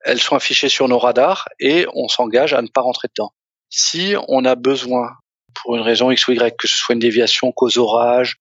[0.00, 3.32] elles sont affichées sur nos radars et on s'engage à ne pas rentrer dedans.
[3.70, 5.08] Si on a besoin,
[5.54, 8.36] pour une raison X ou Y, que ce soit une déviation cause orage,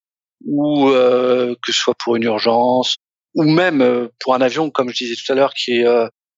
[0.46, 2.98] ou que ce soit pour une urgence,
[3.36, 5.84] ou même pour un avion, comme je disais tout à l'heure, qui,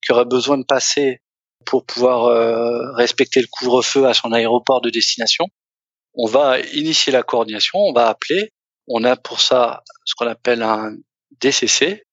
[0.03, 1.19] qui aurait besoin de passer
[1.65, 5.47] pour pouvoir respecter le couvre-feu à son aéroport de destination,
[6.13, 8.51] on va initier la coordination, on va appeler.
[8.87, 10.95] On a pour ça ce qu'on appelle un
[11.39, 12.03] DCC,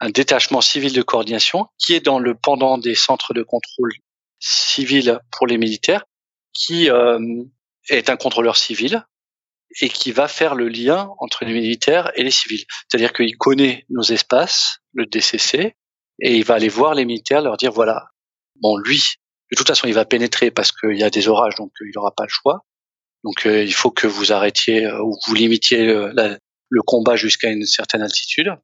[0.00, 3.92] un détachement civil de coordination, qui est dans le pendant des centres de contrôle
[4.40, 6.04] civil pour les militaires,
[6.54, 7.18] qui euh,
[7.90, 9.04] est un contrôleur civil
[9.80, 12.64] et qui va faire le lien entre les militaires et les civils.
[12.88, 15.74] C'est-à-dire qu'il connaît nos espaces, le DCC,
[16.20, 18.06] et il va aller voir les militaires, leur dire voilà,
[18.60, 19.02] bon lui,
[19.50, 22.12] de toute façon il va pénétrer parce qu'il y a des orages, donc il n'aura
[22.12, 22.64] pas le choix.
[23.24, 26.36] Donc euh, il faut que vous arrêtiez euh, ou vous limitiez euh,
[26.68, 28.54] le combat jusqu'à une certaine altitude.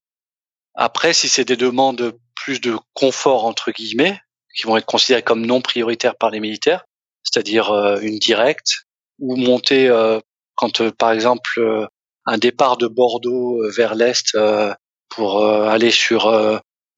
[0.74, 4.20] Après, si c'est des demandes plus de confort entre guillemets,
[4.55, 6.84] qui vont être considérées comme non prioritaires par les militaires,
[7.22, 8.86] c'est-à-dire une directe
[9.18, 9.88] ou monter
[10.54, 11.88] quand par exemple
[12.26, 14.36] un départ de Bordeaux vers l'est
[15.08, 16.28] pour aller sur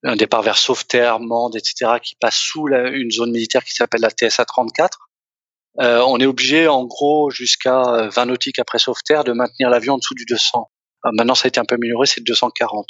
[0.05, 4.11] un départ vers Sauveterre, Mende, etc., qui passe sous une zone militaire qui s'appelle la
[4.11, 4.99] TSA 34.
[5.81, 9.99] Euh, on est obligé, en gros, jusqu'à 20 nautiques après Sauveterre, de maintenir l'avion en
[9.99, 10.71] dessous du 200.
[11.05, 12.87] Euh, maintenant, ça a été un peu amélioré, c'est 240.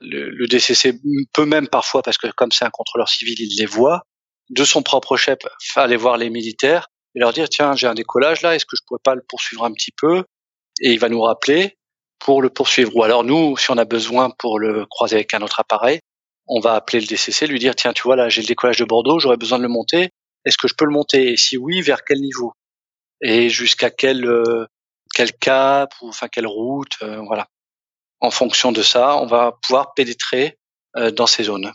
[0.00, 1.00] Le, le, DCC
[1.32, 4.02] peut même parfois, parce que comme c'est un contrôleur civil, il les voit,
[4.50, 5.38] de son propre chef,
[5.76, 8.82] aller voir les militaires et leur dire tiens, j'ai un décollage là, est-ce que je
[8.86, 10.24] pourrais pas le poursuivre un petit peu?
[10.80, 11.76] Et il va nous rappeler
[12.18, 12.94] pour le poursuivre.
[12.96, 16.00] Ou alors nous, si on a besoin pour le croiser avec un autre appareil,
[16.46, 18.84] on va appeler le DCC, lui dire tiens, tu vois là, j'ai le décollage de
[18.84, 20.10] Bordeaux, j'aurais besoin de le monter
[20.44, 21.32] est-ce que je peux le monter?
[21.32, 22.52] Et si oui, vers quel niveau?
[23.22, 24.66] Et jusqu'à quel euh,
[25.14, 27.48] quel cap ou enfin quelle route euh, Voilà.
[28.20, 30.58] En fonction de ça, on va pouvoir pénétrer
[30.96, 31.72] euh, dans ces zones.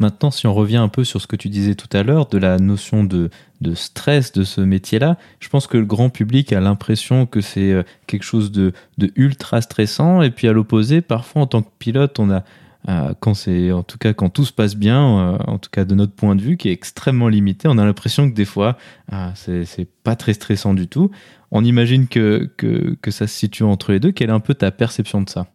[0.00, 2.38] Maintenant, si on revient un peu sur ce que tu disais tout à l'heure, de
[2.38, 3.30] la notion de,
[3.74, 8.24] stress de ce métier-là, je pense que le grand public a l'impression que c'est quelque
[8.24, 8.72] chose de,
[9.14, 12.42] ultra stressant, et puis à l'opposé, parfois en tant que pilote, on a
[12.88, 15.84] euh, quand c'est, en tout cas, quand tout se passe bien, euh, en tout cas
[15.84, 18.76] de notre point de vue, qui est extrêmement limité, on a l'impression que des fois,
[19.12, 21.10] euh, c'est pas très stressant du tout.
[21.50, 24.12] On imagine que, que, ça se situe entre les deux.
[24.12, 25.46] Quelle est un peu ta perception de ça?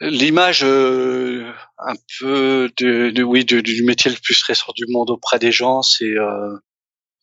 [0.00, 0.64] L'image
[1.86, 5.52] un peu de, de oui de, du métier le plus stressant du monde auprès des
[5.52, 6.14] gens, c'est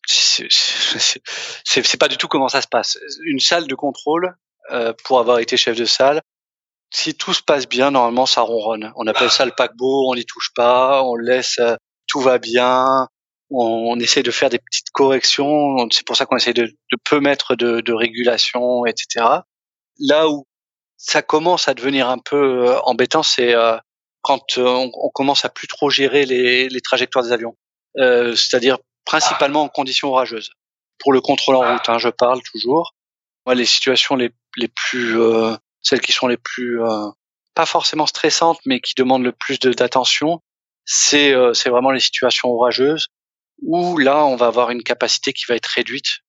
[0.06, 2.98] c'est pas du tout comment ça se passe.
[3.24, 4.34] Une salle de contrôle,
[5.04, 6.22] pour avoir été chef de salle,
[6.92, 8.92] si tout se passe bien, normalement, ça ronronne.
[8.96, 11.74] On appelle ça le paquebot, on n'y touche pas, on laisse, euh,
[12.06, 13.08] tout va bien,
[13.50, 15.88] on, essaie de faire des petites corrections.
[15.90, 19.26] C'est pour ça qu'on essaie de, de, peu mettre de, de régulation, etc.
[19.98, 20.46] Là où
[20.98, 23.76] ça commence à devenir un peu euh, embêtant, c'est euh,
[24.22, 27.56] quand on, on, commence à plus trop gérer les, trajectoires des avions,
[27.96, 30.50] c'est-à-dire principalement en conditions orageuses.
[30.98, 32.94] Pour le contrôle en route, hein, je parle toujours.
[33.46, 35.18] Moi, les situations les, les plus
[35.82, 37.08] celles qui sont les plus euh,
[37.54, 40.40] pas forcément stressantes, mais qui demandent le plus d'attention,
[40.84, 43.08] c'est euh, c'est vraiment les situations orageuses
[43.60, 46.20] où là on va avoir une capacité qui va être réduite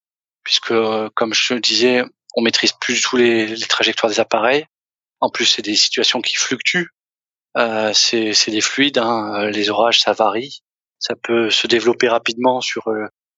[0.44, 2.04] puisque euh, comme je le disais,
[2.36, 4.66] on maîtrise plus du tout les, les trajectoires des appareils.
[5.22, 6.90] En plus, c'est des situations qui fluctuent.
[7.58, 8.98] Euh, c'est des fluides.
[8.98, 9.50] Hein.
[9.52, 10.62] Les orages, ça varie.
[11.00, 12.90] Ça peut se développer rapidement sur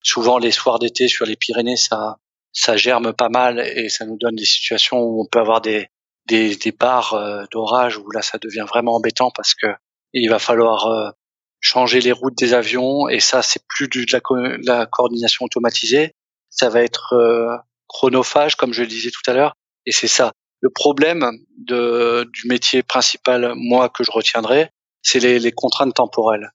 [0.02, 2.16] souvent les soirs d'été sur les Pyrénées, ça
[2.52, 5.88] ça germe pas mal et ça nous donne des situations où on peut avoir des
[6.26, 9.66] des, des barres d'orage où là ça devient vraiment embêtant parce que
[10.12, 11.12] il va falloir
[11.60, 14.20] changer les routes des avions et ça c'est plus de la,
[14.62, 16.12] la, coordination automatisée
[16.50, 17.56] ça va être euh,
[17.88, 19.54] chronophage comme je le disais tout à l'heure
[19.84, 20.32] et c'est ça
[20.66, 26.50] le problème de, du métier principal moi que je retiendrai c'est les, les contraintes temporelles.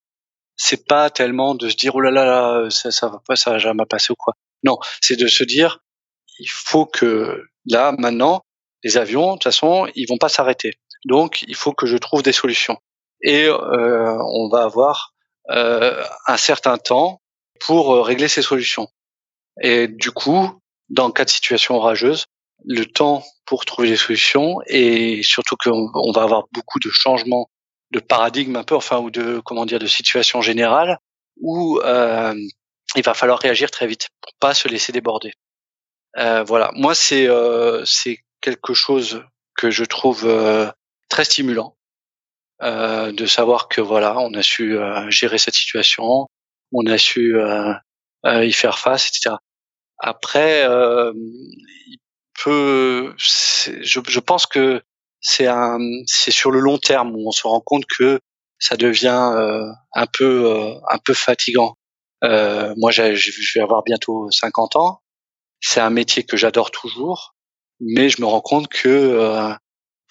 [0.57, 3.51] C'est pas tellement de se dire oh là là, là ça, ça va pas ça
[3.51, 4.33] va jamais passer ou quoi.
[4.63, 5.79] Non c'est de se dire
[6.39, 8.41] il faut que là maintenant
[8.83, 10.73] les avions de toute façon ils vont pas s'arrêter.
[11.05, 12.77] Donc il faut que je trouve des solutions.
[13.23, 15.13] Et euh, on va avoir
[15.51, 17.21] euh, un certain temps
[17.61, 18.87] pour euh, régler ces solutions.
[19.61, 20.59] Et du coup,
[20.89, 22.25] dans cas de situation orageuse,
[22.65, 27.49] le temps pour trouver des solutions et surtout qu'on va avoir beaucoup de changements
[27.91, 30.97] de paradigme un peu, enfin ou de comment dire de situation générale
[31.37, 32.35] où euh,
[32.95, 35.33] il va falloir réagir très vite pour pas se laisser déborder.
[36.17, 39.23] Euh, voilà, moi c'est euh, c'est quelque chose
[39.55, 40.27] que je trouve
[41.09, 41.75] très stimulant
[42.63, 46.27] euh, de savoir que voilà, on a su euh, gérer cette situation,
[46.71, 47.73] on a su euh,
[48.23, 49.35] y faire face, etc.
[49.97, 50.67] Après,
[52.47, 54.81] je, je pense que
[55.19, 58.19] c'est un, c'est sur le long terme où on se rend compte que
[58.59, 59.31] ça devient
[59.93, 61.77] un peu, un peu fatigant.
[62.21, 65.01] moi, je vais avoir bientôt 50 ans.
[65.59, 67.35] C'est un métier que j'adore toujours,
[67.79, 69.57] mais je me rends compte que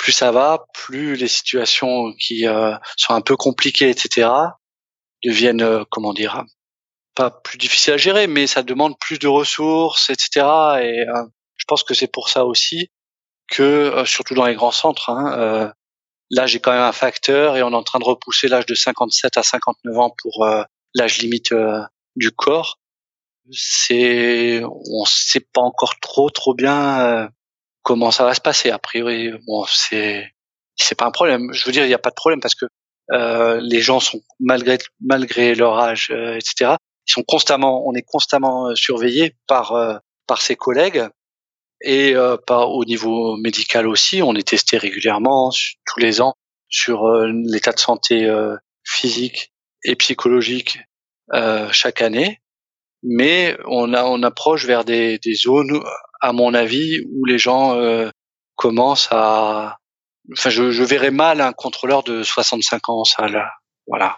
[0.01, 4.31] plus ça va, plus les situations qui euh, sont un peu compliquées, etc.,
[5.23, 6.45] deviennent, euh, comment dire,
[7.15, 10.47] pas plus difficiles à gérer, mais ça demande plus de ressources, etc.
[10.83, 11.25] Et euh,
[11.61, 12.91] je pense que c'est pour ça aussi
[13.49, 15.73] que, surtout dans les grands centres, hein,
[16.31, 18.75] là j'ai quand même un facteur et on est en train de repousser l'âge de
[18.75, 20.47] 57 à 59 ans pour
[20.95, 21.53] l'âge limite
[22.17, 22.79] du corps.
[23.53, 27.29] C'est, on sait pas encore trop trop bien
[27.83, 28.71] comment ça va se passer.
[28.71, 30.31] A priori, bon, c'est
[30.77, 31.53] c'est pas un problème.
[31.53, 32.67] Je veux dire, il n'y a pas de problème parce que
[33.13, 36.77] euh, les gens sont malgré malgré leur âge, euh, etc.
[37.07, 39.97] Ils sont constamment, on est constamment euh, surveillés par euh,
[40.27, 41.09] par ses collègues
[41.83, 44.23] et euh, par au niveau médical aussi.
[44.23, 45.51] On est testé régulièrement
[45.87, 46.35] tous les ans
[46.69, 48.33] sur l'état de santé
[48.85, 49.53] physique
[49.83, 50.79] et psychologique
[51.73, 52.39] chaque année.
[53.03, 55.83] Mais on a on approche vers des, des zones
[56.21, 58.11] à mon avis, où les gens euh,
[58.57, 59.79] commencent à.
[60.33, 63.43] Enfin, je, je verrais mal un contrôleur de 65 ans en salle.
[63.87, 64.17] Voilà.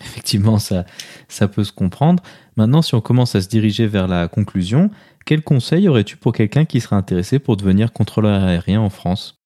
[0.00, 0.84] Effectivement, ça,
[1.28, 2.22] ça peut se comprendre.
[2.56, 4.90] Maintenant, si on commence à se diriger vers la conclusion,
[5.24, 9.36] quel conseil aurais-tu pour quelqu'un qui serait intéressé pour devenir contrôleur aérien en France?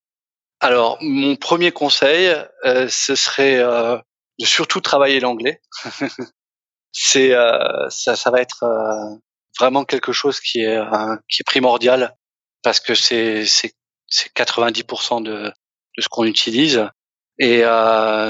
[0.60, 3.96] Alors, mon premier conseil, euh, ce serait euh,
[4.38, 5.60] de surtout travailler l'anglais.
[6.98, 9.16] C'est euh, ça, ça va être euh,
[9.60, 12.16] vraiment quelque chose qui est euh, qui est primordial
[12.62, 13.74] parce que c'est c'est
[14.06, 16.88] c'est 90% de de ce qu'on utilise.
[17.38, 17.64] Et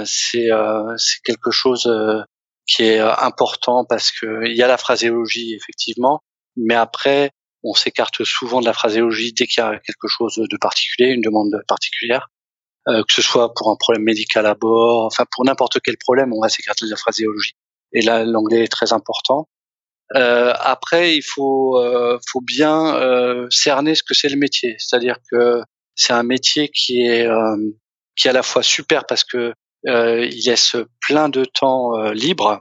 [0.05, 0.49] c'est
[0.97, 1.89] c'est quelque chose
[2.67, 6.23] qui est important parce que il y a la phraséologie effectivement.
[6.57, 7.31] Mais après
[7.69, 11.21] on s'écarte souvent de la phraséologie dès qu'il y a quelque chose de particulier une
[11.21, 12.29] demande particulière
[12.89, 16.33] euh, que ce soit pour un problème médical à bord enfin pour n'importe quel problème
[16.33, 17.55] on va s'écarter de la phraséologie
[17.93, 19.49] et là l'anglais est très important
[20.15, 22.95] euh, après, il faut, euh, faut bien
[23.51, 24.77] cerner ce que c'est le métier.
[24.79, 25.63] C'est-à-dire que
[25.95, 27.27] c'est un métier qui est,
[28.15, 29.53] qui est à la fois super parce que
[29.85, 32.61] il laisse plein de temps libre.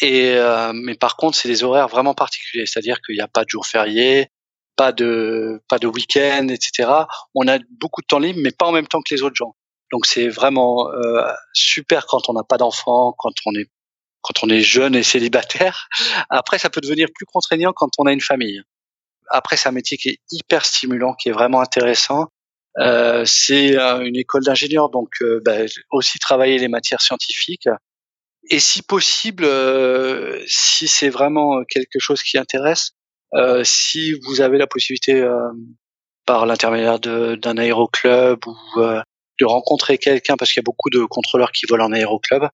[0.00, 0.34] Et
[0.74, 2.66] mais par contre, c'est des horaires vraiment particuliers.
[2.66, 4.28] C'est-à-dire qu'il n'y a pas de jours fériés,
[4.76, 6.90] pas de pas de week-end, etc.
[7.34, 9.54] On a beaucoup de temps libre, mais pas en même temps que les autres gens.
[9.90, 10.88] Donc c'est vraiment
[11.52, 13.68] super quand on n'a pas d'enfants, quand on est
[14.22, 15.88] quand on est jeune et célibataire.
[16.30, 18.62] Après, ça peut devenir plus contraignant quand on a une famille.
[19.28, 22.28] Après, c'est un métier qui est hyper stimulant, qui est vraiment intéressant.
[22.78, 25.58] Euh, c'est euh, une école d'ingénieur, donc euh, bah,
[25.90, 27.68] aussi travailler les matières scientifiques.
[28.50, 32.92] Et si possible, euh, si c'est vraiment quelque chose qui intéresse,
[33.34, 35.24] euh, si vous avez la possibilité
[36.26, 38.56] par l'intermédiaire d'un aéroclub ou
[39.40, 42.44] de rencontrer quelqu'un, parce qu'il y a beaucoup de contrôleurs qui volent en aéroclub,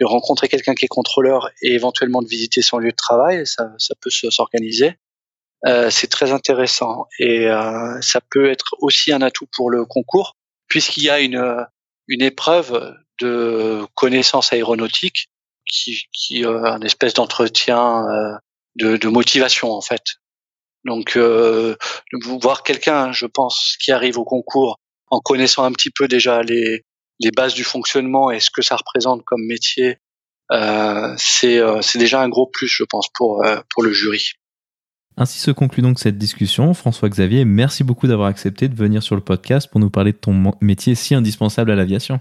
[0.00, 3.70] de rencontrer quelqu'un qui est contrôleur et éventuellement de visiter son lieu de travail, ça,
[3.78, 4.94] ça peut s'organiser.
[5.66, 10.36] Euh, c'est très intéressant et euh, ça peut être aussi un atout pour le concours
[10.68, 11.66] puisqu'il y a une,
[12.06, 15.30] une épreuve de connaissance aéronautique
[15.66, 18.34] qui, qui euh, un espèce d'entretien euh,
[18.76, 20.02] de, de, motivation en fait.
[20.84, 21.76] Donc euh,
[22.22, 24.78] voir quelqu'un, je pense, qui arrive au concours
[25.10, 26.84] en connaissant un petit peu déjà les,
[27.20, 29.98] les bases du fonctionnement et ce que ça représente comme métier,
[30.50, 34.32] euh, c'est euh, c'est déjà un gros plus, je pense, pour euh, pour le jury.
[35.16, 36.74] Ainsi se conclut donc cette discussion.
[36.74, 40.18] François Xavier, merci beaucoup d'avoir accepté de venir sur le podcast pour nous parler de
[40.18, 42.20] ton métier si indispensable à l'aviation.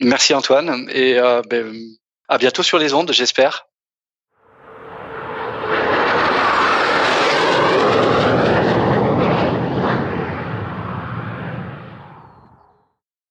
[0.00, 1.14] Merci Antoine et
[1.50, 1.74] ben,
[2.28, 3.66] à bientôt sur les ondes, j'espère.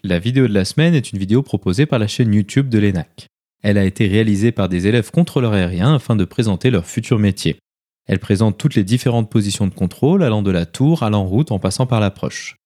[0.05, 3.27] La vidéo de la semaine est une vidéo proposée par la chaîne YouTube de l'ENAC.
[3.61, 7.57] Elle a été réalisée par des élèves contrôleurs aériens afin de présenter leur futur métier.
[8.05, 11.51] Elle présente toutes les différentes positions de contrôle allant de la tour à l'en route
[11.51, 12.57] en passant par l'approche.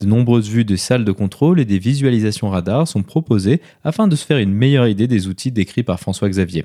[0.00, 4.16] De nombreuses vues des salles de contrôle et des visualisations radar sont proposées afin de
[4.16, 6.64] se faire une meilleure idée des outils décrits par François Xavier.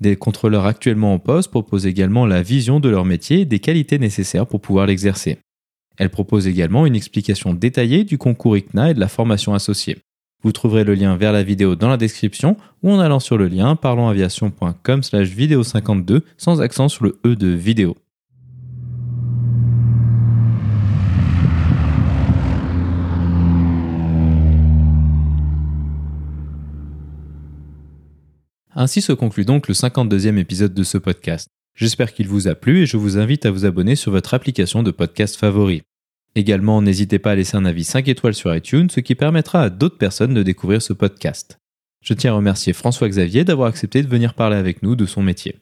[0.00, 3.98] Des contrôleurs actuellement en poste proposent également la vision de leur métier et des qualités
[3.98, 5.38] nécessaires pour pouvoir l'exercer.
[5.96, 9.98] Elle propose également une explication détaillée du concours ICNA et de la formation associée.
[10.42, 13.48] Vous trouverez le lien vers la vidéo dans la description ou en allant sur le
[13.48, 17.96] lien parlonsaviation.com slash vidéo 52 sans accent sur le E de vidéo.
[28.76, 31.46] Ainsi se conclut donc le 52e épisode de ce podcast.
[31.76, 34.82] J'espère qu'il vous a plu et je vous invite à vous abonner sur votre application
[34.82, 35.82] de podcast favori.
[36.34, 39.70] Également, n'hésitez pas à laisser un avis 5 étoiles sur iTunes, ce qui permettra à
[39.70, 41.60] d'autres personnes de découvrir ce podcast.
[42.02, 45.22] Je tiens à remercier François Xavier d'avoir accepté de venir parler avec nous de son
[45.22, 45.60] métier.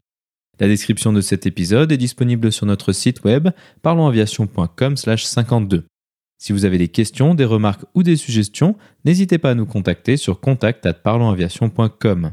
[0.58, 3.50] La description de cet épisode est disponible sur notre site web
[3.82, 5.82] parlonsaviation.com/52.
[6.38, 10.16] Si vous avez des questions, des remarques ou des suggestions, n'hésitez pas à nous contacter
[10.16, 12.32] sur contact@parlonsaviation.com.